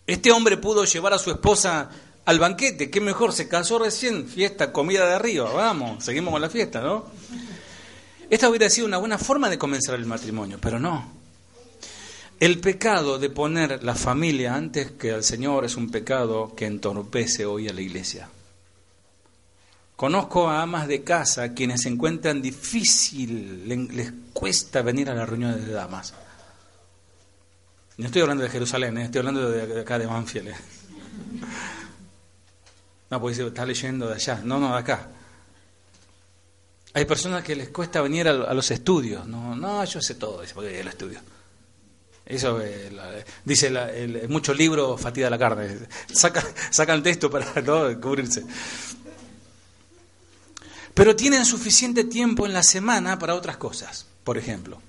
[0.06, 1.90] Este hombre pudo llevar a su esposa
[2.28, 2.90] al banquete.
[2.90, 3.32] ¿Qué mejor?
[3.32, 5.50] Se casó recién, fiesta, comida de arriba.
[5.50, 7.06] Vamos, seguimos con la fiesta, ¿no?
[8.28, 11.10] Esta hubiera sido una buena forma de comenzar el matrimonio, pero no.
[12.38, 17.46] El pecado de poner la familia antes que al Señor es un pecado que entorpece
[17.46, 18.28] hoy a la iglesia.
[19.96, 25.66] Conozco a amas de casa quienes se encuentran difícil, les cuesta venir a las reuniones
[25.66, 26.12] de damas.
[27.96, 29.04] No estoy hablando de Jerusalén, ¿eh?
[29.04, 30.48] estoy hablando de acá de Banfield.
[30.48, 30.56] ¿eh?
[33.10, 34.40] No, porque está leyendo de allá.
[34.44, 35.08] No, no, de acá.
[36.94, 39.26] Hay personas que les cuesta venir a, los estudios.
[39.26, 41.20] No, no, yo sé todo, dice, porque el estudio.
[42.24, 45.78] Eso eh, dice el, muchos libros fatiga la carne.
[46.12, 47.98] Saca, sacan texto para ¿no?
[48.00, 48.44] cubrirse.
[50.92, 54.82] Pero tienen suficiente tiempo en la semana para otras cosas, por ejemplo.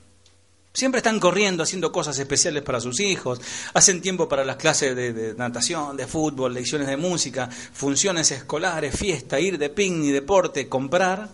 [0.79, 3.41] Siempre están corriendo, haciendo cosas especiales para sus hijos,
[3.73, 9.41] hacen tiempo para las clases de, natación, de fútbol, lecciones de música, funciones escolares, fiesta,
[9.41, 11.31] ir de picnic, deporte, comprar.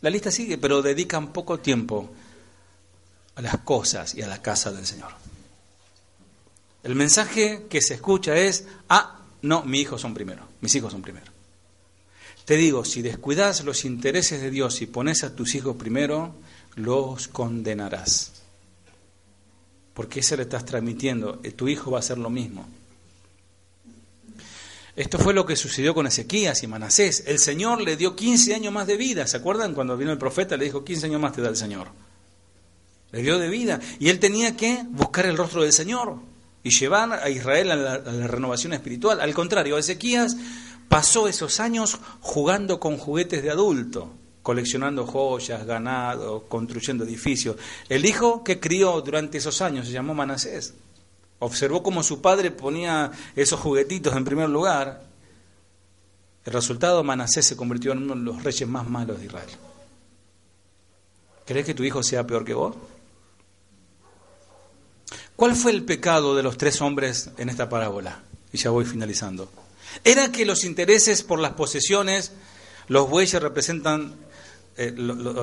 [0.00, 2.08] La lista sigue, pero dedican poco tiempo
[3.34, 5.10] a las cosas y a la casa del Señor.
[6.84, 11.02] El mensaje que se escucha es, ah, no, mis hijos son primero, mis hijos son
[11.02, 11.32] primero.
[12.44, 16.36] Te digo, si descuidas los intereses de Dios y pones a tus hijos primero,
[16.76, 18.43] los condenarás
[19.94, 22.66] porque se le estás transmitiendo, eh, tu hijo va a hacer lo mismo.
[24.96, 27.24] Esto fue lo que sucedió con Ezequías y Manasés.
[27.26, 29.26] El Señor le dio 15 años más de vida.
[29.26, 30.56] ¿Se acuerdan cuando vino el profeta?
[30.56, 31.88] Le dijo, 15 años más te da el Señor.
[33.10, 33.80] Le dio de vida.
[33.98, 36.18] Y él tenía que buscar el rostro del Señor
[36.62, 39.20] y llevar a Israel a la, a la renovación espiritual.
[39.20, 40.36] Al contrario, Ezequías
[40.88, 44.12] pasó esos años jugando con juguetes de adulto
[44.44, 47.56] coleccionando joyas, ganado, construyendo edificios.
[47.88, 50.74] El hijo que crió durante esos años se llamó Manasés.
[51.38, 55.02] Observó cómo su padre ponía esos juguetitos en primer lugar.
[56.44, 59.48] El resultado, Manasés se convirtió en uno de los reyes más malos de Israel.
[61.46, 62.76] ¿Crees que tu hijo sea peor que vos?
[65.36, 68.20] ¿Cuál fue el pecado de los tres hombres en esta parábola?
[68.52, 69.50] Y ya voy finalizando.
[70.04, 72.32] Era que los intereses por las posesiones,
[72.88, 74.22] los bueyes representan
[74.76, 74.92] eh,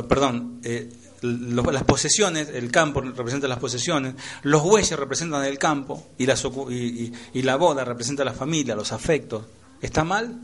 [0.07, 0.89] perdón, eh,
[1.21, 7.55] las posesiones, el campo representa las posesiones, los bueyes representan el campo y, y, la
[7.55, 9.45] boda representa la familia, los afectos.
[9.81, 10.39] ¿Está mal?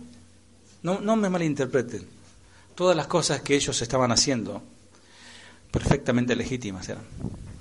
[0.84, 2.08] No, no me malinterpreten.
[2.76, 4.62] Todas las cosas que ellos estaban haciendo,
[5.72, 7.04] perfectamente legítimas eran.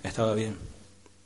[0.03, 0.76] Estaba bien.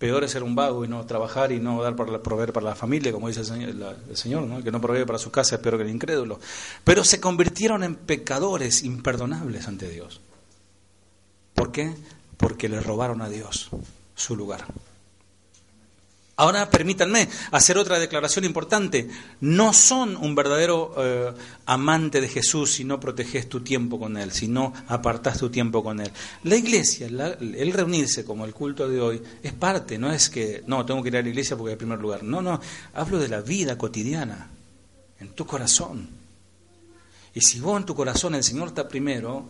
[0.01, 2.75] Peor es ser un vago y no trabajar y no dar para proveer para la
[2.75, 4.65] familia, como dice el Señor, el Señor ¿no?
[4.65, 6.41] que no provee para su casa es peor que el incrédulo.
[6.85, 10.23] Pero se convirtieron en pecadores imperdonables ante Dios.
[11.55, 11.95] ¿Por qué?
[12.39, 13.69] Porque le robaron a Dios
[14.15, 14.65] su lugar.
[16.41, 19.11] Ahora permítanme hacer otra declaración importante.
[19.43, 21.35] No son un verdadero eh,
[21.67, 25.85] amante de Jesús si no proteges tu tiempo con Él, si no apartas tu tiempo
[25.85, 26.11] con Él.
[26.45, 30.87] La iglesia, el reunirse como el culto de hoy, es parte, no es que, no,
[30.87, 32.23] tengo que ir a la iglesia porque es el primer lugar.
[32.23, 32.59] No, no,
[32.95, 34.49] hablo de la vida cotidiana,
[35.21, 36.09] en tu corazón.
[37.35, 39.45] Y si vos en tu corazón el Señor está primero,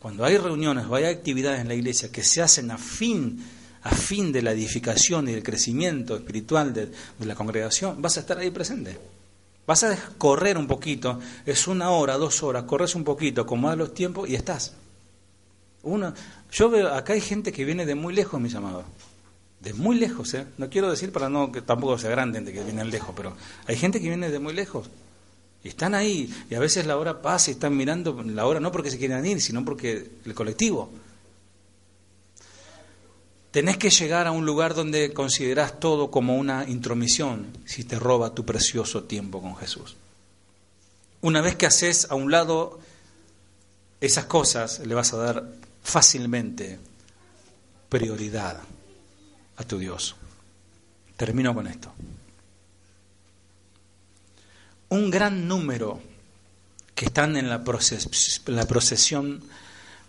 [0.00, 3.44] cuando hay reuniones o hay actividades en la iglesia que se hacen a fin
[3.82, 8.38] a fin de la edificación y el crecimiento espiritual de, la congregación, vas a estar
[8.38, 8.98] ahí presente.
[9.66, 13.94] Vas a correr un poquito, es una hora, dos horas, corres un poquito, acomodas los
[13.94, 14.74] tiempos y estás.
[15.82, 16.14] Uno,
[16.50, 18.84] yo veo, acá hay gente que viene de muy lejos, mis amados.
[19.60, 20.46] De muy lejos, ¿eh?
[20.58, 23.76] No quiero decir para no que tampoco sea grande de que vienen lejos, pero hay
[23.76, 24.90] gente que viene de muy lejos.
[25.64, 28.72] Y están ahí, y a veces la hora pasa y están mirando la hora no
[28.72, 30.90] porque se quieran ir, sino porque el colectivo.
[33.52, 38.34] Tenés que llegar a un lugar donde considerás todo como una intromisión si te roba
[38.34, 39.94] tu precioso tiempo con Jesús.
[41.20, 42.80] Una vez que haces a un lado
[44.00, 46.80] esas cosas, le vas a dar fácilmente
[47.90, 48.58] prioridad
[49.58, 50.16] a tu Dios.
[51.18, 51.92] Termino con esto.
[54.88, 56.00] Un gran número
[56.94, 57.62] que están en la,
[58.46, 59.42] la procesión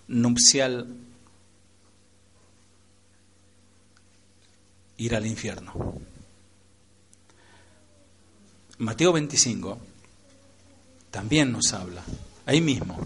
[0.08, 0.88] nupcial
[4.98, 6.02] ir al infierno.
[8.80, 9.78] Mateo 25
[11.12, 12.02] también nos habla,
[12.46, 12.98] ahí mismo,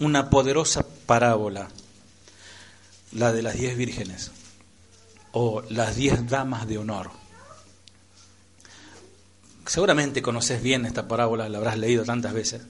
[0.00, 1.68] una poderosa parábola,
[3.12, 4.30] la de las diez vírgenes
[5.32, 7.10] o las diez damas de honor.
[9.66, 12.62] Seguramente conoces bien esta parábola, la habrás leído tantas veces.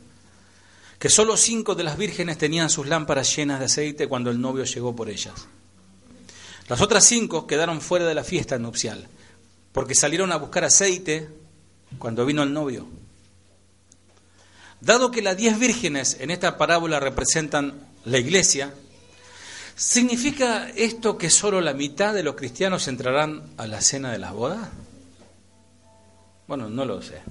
[0.98, 4.64] Que solo cinco de las vírgenes tenían sus lámparas llenas de aceite cuando el novio
[4.64, 5.46] llegó por ellas.
[6.68, 9.08] Las otras cinco quedaron fuera de la fiesta nupcial,
[9.72, 11.28] porque salieron a buscar aceite
[11.98, 12.86] cuando vino el novio.
[14.80, 18.74] Dado que las diez vírgenes en esta parábola representan la iglesia,
[19.74, 24.34] ¿significa esto que solo la mitad de los cristianos entrarán a la cena de las
[24.34, 24.68] bodas?
[26.46, 27.22] Bueno, no lo sé.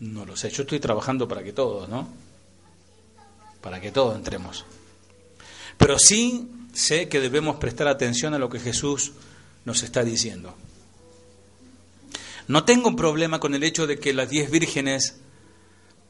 [0.00, 0.50] No lo sé.
[0.50, 2.08] Yo estoy trabajando para que todos, ¿no?
[3.60, 4.64] Para que todos entremos.
[5.76, 9.12] Pero sí sé que debemos prestar atención a lo que Jesús
[9.64, 10.54] nos está diciendo.
[12.46, 15.16] No tengo un problema con el hecho de que las diez vírgenes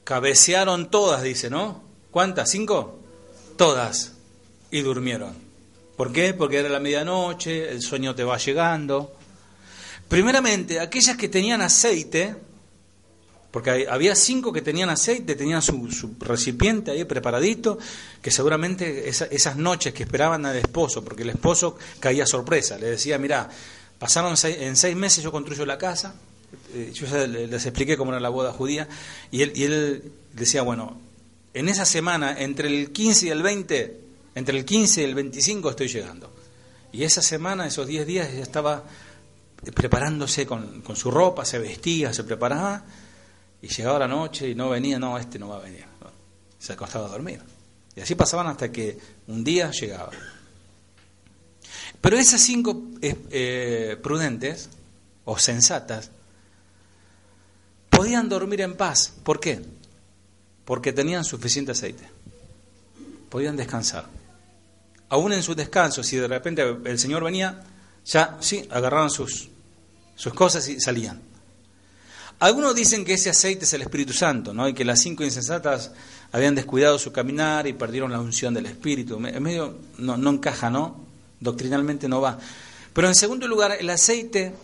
[0.04, 1.82] cabecearon todas, dice, ¿no?
[2.10, 2.50] ¿Cuántas?
[2.50, 3.00] ¿Cinco?
[3.56, 4.12] Todas.
[4.70, 5.34] Y durmieron.
[5.96, 6.34] ¿Por qué?
[6.34, 9.16] Porque era la medianoche, el sueño te va llegando.
[10.06, 12.36] Primeramente, aquellas que tenían aceite,
[13.51, 15.88] porque había cinco que tenían aceite, tenían su,
[16.20, 17.78] recipiente ahí preparadito,
[18.20, 23.18] que seguramente esas noches que esperaban al esposo, porque el esposo caía sorpresa, le decía,
[23.18, 23.49] mira,
[23.99, 26.14] pasaron en seis meses yo construyo la casa,
[26.74, 28.88] eh, yo les expliqué cómo era la boda judía,
[29.30, 30.99] y él, y él decía, bueno,
[31.55, 34.01] en esa semana, entre el 15 y el 20,
[34.34, 36.32] entre el 15 y el 25 estoy llegando.
[36.92, 38.84] Y esa semana, esos 10 días, ella estaba
[39.74, 42.84] preparándose con, su ropa, se vestía, se preparaba,
[43.61, 45.84] y llegaba la noche y no venía, no, este no va a venir.
[46.59, 47.40] Se acostaba a dormir.
[47.96, 50.11] Y así pasaban hasta que un día llegaba.
[52.00, 54.68] Pero esas cinco eh, eh, prudentes
[55.24, 56.11] o sensatas
[57.90, 59.12] podían dormir en paz.
[59.24, 59.61] ¿Por qué?
[60.64, 62.09] Porque tenían suficiente aceite.
[63.28, 64.06] Podían descansar.
[65.09, 67.64] Aún en su descanso, si de repente el Señor venía,
[68.04, 69.48] ya sí, agarraban sus,
[70.14, 71.27] sus cosas y salían.
[72.41, 74.68] Algunos dicen que ese aceite es el Espíritu Santo, ¿no?
[74.68, 75.93] Y que las cinco insensatas
[76.30, 79.16] habían descuidado su caminar y perdieron la unción del Espíritu.
[79.26, 81.01] En medio no, encaja, ¿no?
[81.41, 82.39] Doctrinalmente no va.
[82.93, 84.55] Pero en segundo lugar, el aceite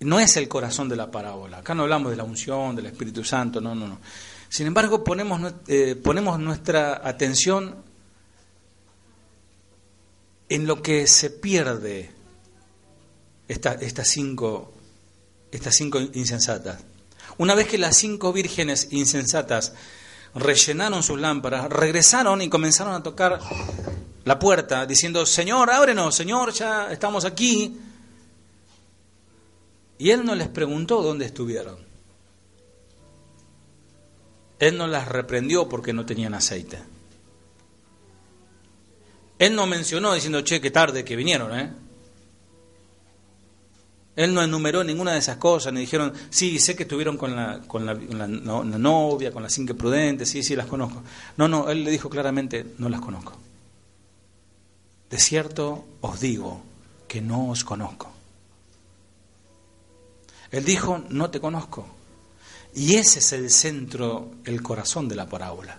[0.00, 1.58] no es el corazón de la parábola.
[1.58, 4.00] Acá no hablamos de la unción, del Espíritu Santo, no, no, no.
[4.48, 7.76] Sin embargo, ponemos, eh, ponemos nuestra atención
[10.48, 12.10] en lo que se pierde
[13.48, 14.73] estas, cinco,
[15.54, 16.82] estas cinco insensatas.
[17.38, 19.72] Una vez que las cinco vírgenes insensatas
[20.34, 23.38] rellenaron sus lámparas, regresaron y comenzaron a tocar
[24.24, 27.78] la puerta diciendo, Señor, ábrenos, Señor, ya estamos aquí.
[29.98, 31.78] Y él no les preguntó dónde estuvieron.
[34.58, 36.78] Él no las reprendió porque no tenían aceite.
[39.38, 41.83] Él no mencionó diciendo, che, qué tarde que vinieron, ¿eh?
[44.16, 47.60] Él no enumeró ninguna de esas cosas, ni dijeron, sí, sé que estuvieron con la,
[47.66, 47.94] con la,
[48.28, 51.02] novia, con las cinco prudentes, sí, sí, las conozco.
[51.36, 53.36] No, no, él le dijo claramente, no las conozco.
[55.10, 56.62] De cierto os digo
[57.08, 58.12] que no os conozco.
[60.52, 61.86] Él dijo, no te conozco.
[62.74, 65.78] Y ese es el centro, el corazón de la parábola.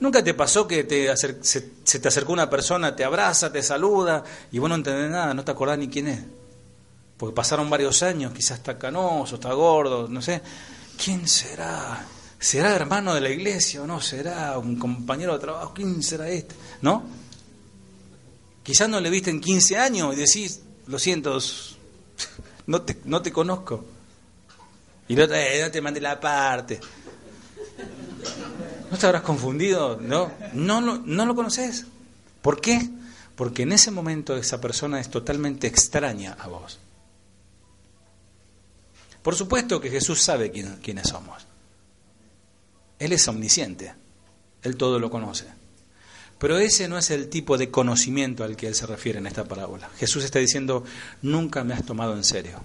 [0.00, 1.60] ¿Nunca te pasó que te se,
[1.98, 5.50] te acercó una persona, te abraza, te saluda y vos no entendés nada, no te
[5.50, 6.20] acordás ni quién es?
[7.16, 10.42] Porque pasaron varios años, quizás está canoso, está gordo, no sé.
[11.02, 12.04] ¿Quién será?
[12.38, 14.00] ¿Será hermano de la iglesia o no?
[14.00, 15.72] ¿Será un compañero de trabajo?
[15.74, 16.54] ¿Quién será este?
[16.82, 17.04] ¿No?
[18.62, 21.38] Quizás no le viste en 15 años y decís, lo siento,
[22.66, 23.84] no te, no te conozco.
[25.08, 26.80] Y no te, no te mandé la parte.
[28.90, 29.98] ¿No te habrás confundido?
[30.00, 31.86] No, no, no, no lo conoces.
[32.42, 32.90] ¿Por qué?
[33.36, 36.78] Porque en ese momento esa persona es totalmente extraña a vos.
[39.24, 41.46] Por supuesto que Jesús sabe quién, quiénes somos.
[42.98, 43.94] Él es omnisciente.
[44.62, 45.46] Él todo lo conoce.
[46.38, 49.44] Pero ese no es el tipo de conocimiento al que él se refiere en esta
[49.44, 49.88] parábola.
[49.96, 50.84] Jesús está diciendo,
[51.22, 52.60] nunca me has tomado en serio.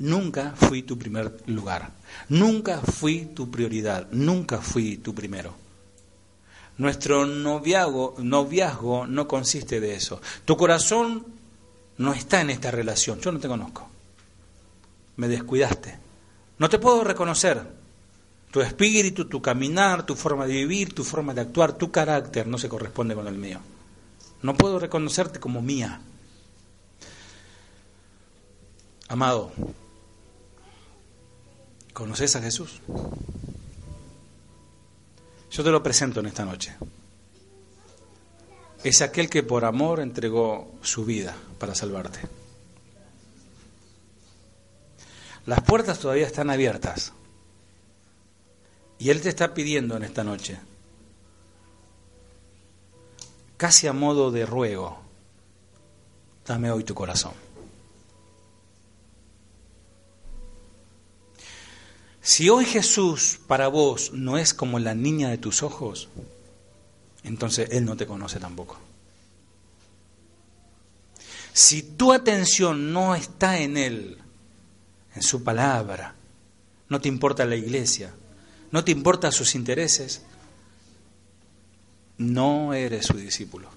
[0.00, 1.92] Nunca fui tu primer lugar.
[2.28, 4.08] Nunca fui tu prioridad.
[4.10, 5.54] Nunca fui tu primero.
[6.78, 10.20] Nuestro noviazgo, noviazgo no consiste de eso.
[10.44, 11.26] Tu corazón
[11.98, 13.20] no está en esta relación.
[13.20, 13.87] Yo no te conozco.
[15.18, 15.98] Me descuidaste.
[16.58, 17.60] No te puedo reconocer.
[18.50, 22.56] Tu espíritu, tu caminar, tu forma de vivir, tu forma de actuar, tu carácter no
[22.56, 23.60] se corresponde con el mío.
[24.42, 26.00] No puedo reconocerte como mía.
[29.08, 29.52] Amado,
[31.92, 32.80] ¿conoces a Jesús?
[35.50, 36.74] Yo te lo presento en esta noche.
[38.84, 42.20] Es aquel que por amor entregó su vida para salvarte.
[45.48, 47.14] Las puertas todavía están abiertas.
[48.98, 50.58] Y Él te está pidiendo en esta noche,
[53.56, 54.98] casi a modo de ruego,
[56.46, 57.32] dame hoy tu corazón.
[62.20, 66.10] Si hoy Jesús para vos no es como la niña de tus ojos,
[67.22, 68.76] entonces Él no te conoce tampoco.
[71.54, 74.22] Si tu atención no está en Él,
[75.22, 76.14] su palabra,
[76.88, 78.12] no te importa la iglesia,
[78.70, 80.22] no te importa sus intereses,
[82.18, 83.70] no eres su discípulo.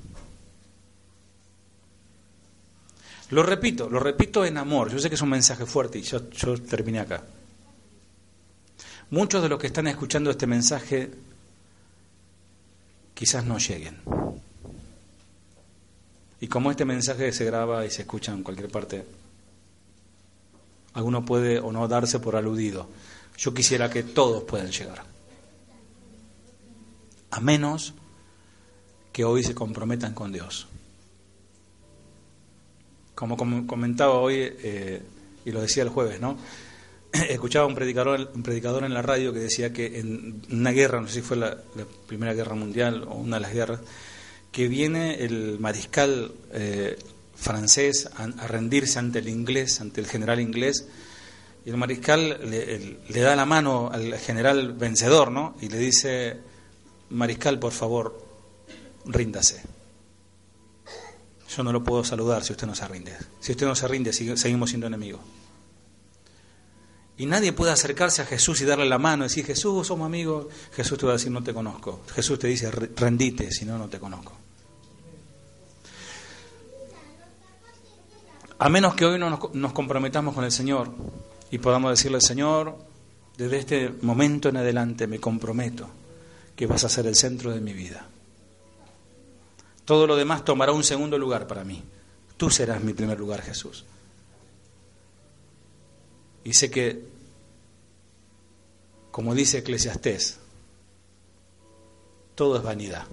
[3.30, 4.92] Lo repito, lo repito en amor.
[4.92, 7.24] Yo sé que es un mensaje fuerte y yo, yo terminé acá.
[9.10, 11.12] Muchos de los que están escuchando este mensaje
[13.14, 14.02] quizás no lleguen.
[16.42, 19.06] Y como este mensaje se graba y se escucha en cualquier parte,
[20.94, 22.88] alguno puede o no darse por aludido.
[23.38, 25.04] Yo quisiera que todos puedan llegar.
[27.32, 27.94] A menos
[29.12, 30.68] que hoy se comprometan con Dios.
[33.16, 33.38] Como
[33.68, 35.02] comentaba hoy, eh,
[35.46, 36.38] y lo decía el jueves, ¿no?
[37.12, 41.22] Escuchaba un predicador, en la radio que decía que en una guerra, no sé si
[41.22, 41.58] fue la,
[42.08, 43.80] Primera Guerra Mundial o una de las guerras,
[44.52, 46.98] que viene el mariscal eh,
[47.42, 50.86] francés a, rendirse ante el inglés, ante el general inglés,
[51.66, 55.56] y el mariscal le, le, da la mano al general vencedor, ¿no?
[55.60, 56.38] Y le dice,
[57.10, 58.26] mariscal, por favor,
[59.06, 59.62] ríndase.
[61.56, 63.18] Yo no lo puedo saludar si usted no se rinde.
[63.42, 65.22] Si usted no se rinde, seguimos siendo enemigos.
[67.18, 70.48] Y nadie puede acercarse a Jesús y darle la mano y decir, Jesús, somos amigos.
[70.74, 72.02] Jesús te va a decir, no te conozco.
[72.16, 74.34] Jesús te dice, rendite, si no, no te conozco.
[78.64, 80.92] A menos que hoy no nos comprometamos con el Señor
[81.50, 82.78] y podamos decirle, Señor,
[83.36, 85.90] desde este momento en adelante me comprometo
[86.56, 88.06] que vas a ser el centro de mi vida.
[89.84, 91.82] Todo lo demás tomará un segundo lugar para mí.
[92.38, 93.84] Tú serás mi primer lugar, Jesús.
[96.44, 97.04] Y sé que,
[99.10, 100.38] como dice Eclesiastés,
[102.36, 103.08] todo es vanidad.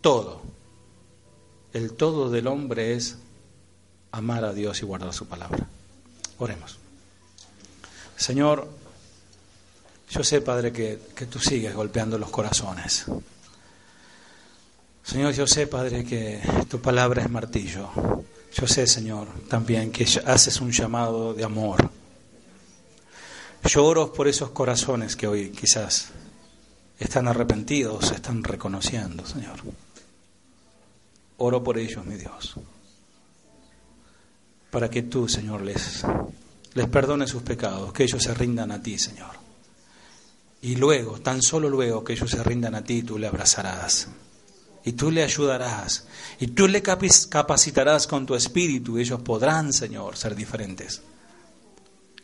[0.00, 0.42] Todo.
[1.72, 3.18] El todo del hombre es
[4.14, 5.66] amar a Dios y guardar su palabra.
[6.38, 6.78] Oremos.
[8.16, 8.68] Señor,
[10.10, 13.06] yo sé, Padre, que, que, tú sigues golpeando los corazones.
[15.02, 17.90] Señor, yo sé, Padre, que tu palabra es martillo.
[18.54, 21.90] Yo sé, Señor, también que haces un llamado de amor.
[23.64, 26.10] Yo oro por esos corazones que hoy quizás
[27.00, 29.58] están arrepentidos, están reconociendo, Señor.
[31.38, 32.56] Oro por ellos, mi Dios
[34.74, 36.04] para que tú, Señor, les,
[36.74, 39.30] les perdones sus pecados, que ellos se rindan a ti, Señor.
[40.62, 44.08] Y luego, tan solo luego que ellos se rindan a ti, tú le abrazarás.
[44.84, 46.08] Y tú le ayudarás.
[46.40, 48.98] Y tú le capacitarás con tu espíritu.
[48.98, 51.02] Y ellos podrán, Señor, ser diferentes.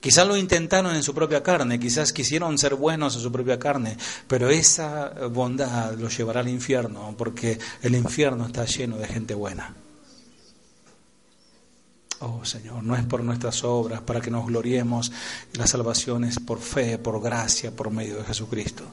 [0.01, 3.97] Quizás lo intentaron en su propia carne, quizás quisieron ser buenos en su propia carne,
[4.27, 9.77] pero esa bondad los llevará al infierno, porque el infierno está lleno de gente buena.
[12.21, 15.11] Oh Señor, no es por nuestras obras, para que nos gloriemos.
[15.55, 18.85] La salvación es por fe, por gracia, por medio de Jesucristo.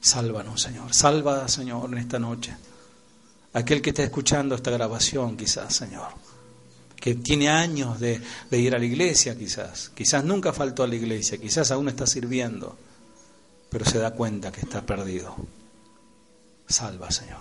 [0.00, 0.94] Sálvanos, Señor.
[0.94, 2.54] Salva, Señor, en esta noche.
[3.52, 6.08] Aquel que está escuchando esta grabación, quizás, Señor.
[6.96, 9.90] Que tiene años de, de ir a la iglesia, quizás.
[9.94, 11.38] Quizás nunca faltó a la iglesia.
[11.38, 12.76] Quizás aún está sirviendo.
[13.70, 15.34] Pero se da cuenta que está perdido.
[16.68, 17.40] Salva, Señor.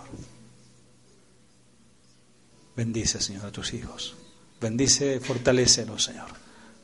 [2.75, 4.15] Bendice, Señor, a tus hijos.
[4.61, 6.27] Bendice, fortalécelos, Señor,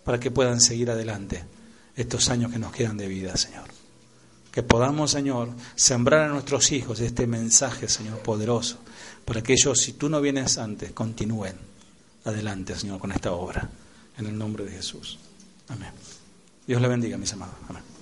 [0.03, 1.43] para que puedan seguir adelante
[1.95, 3.65] estos años que nos quedan de vida, Señor.
[4.51, 8.79] Que podamos, Señor, sembrar a nuestros hijos este mensaje, Señor, poderoso,
[9.25, 11.55] para que ellos, si tú no vienes antes, continúen
[12.25, 13.69] adelante, Señor, con esta obra.
[14.17, 15.19] En el nombre de Jesús.
[15.67, 15.91] Amén.
[16.65, 17.55] Dios le bendiga, mis amados.
[17.69, 17.96] Amén.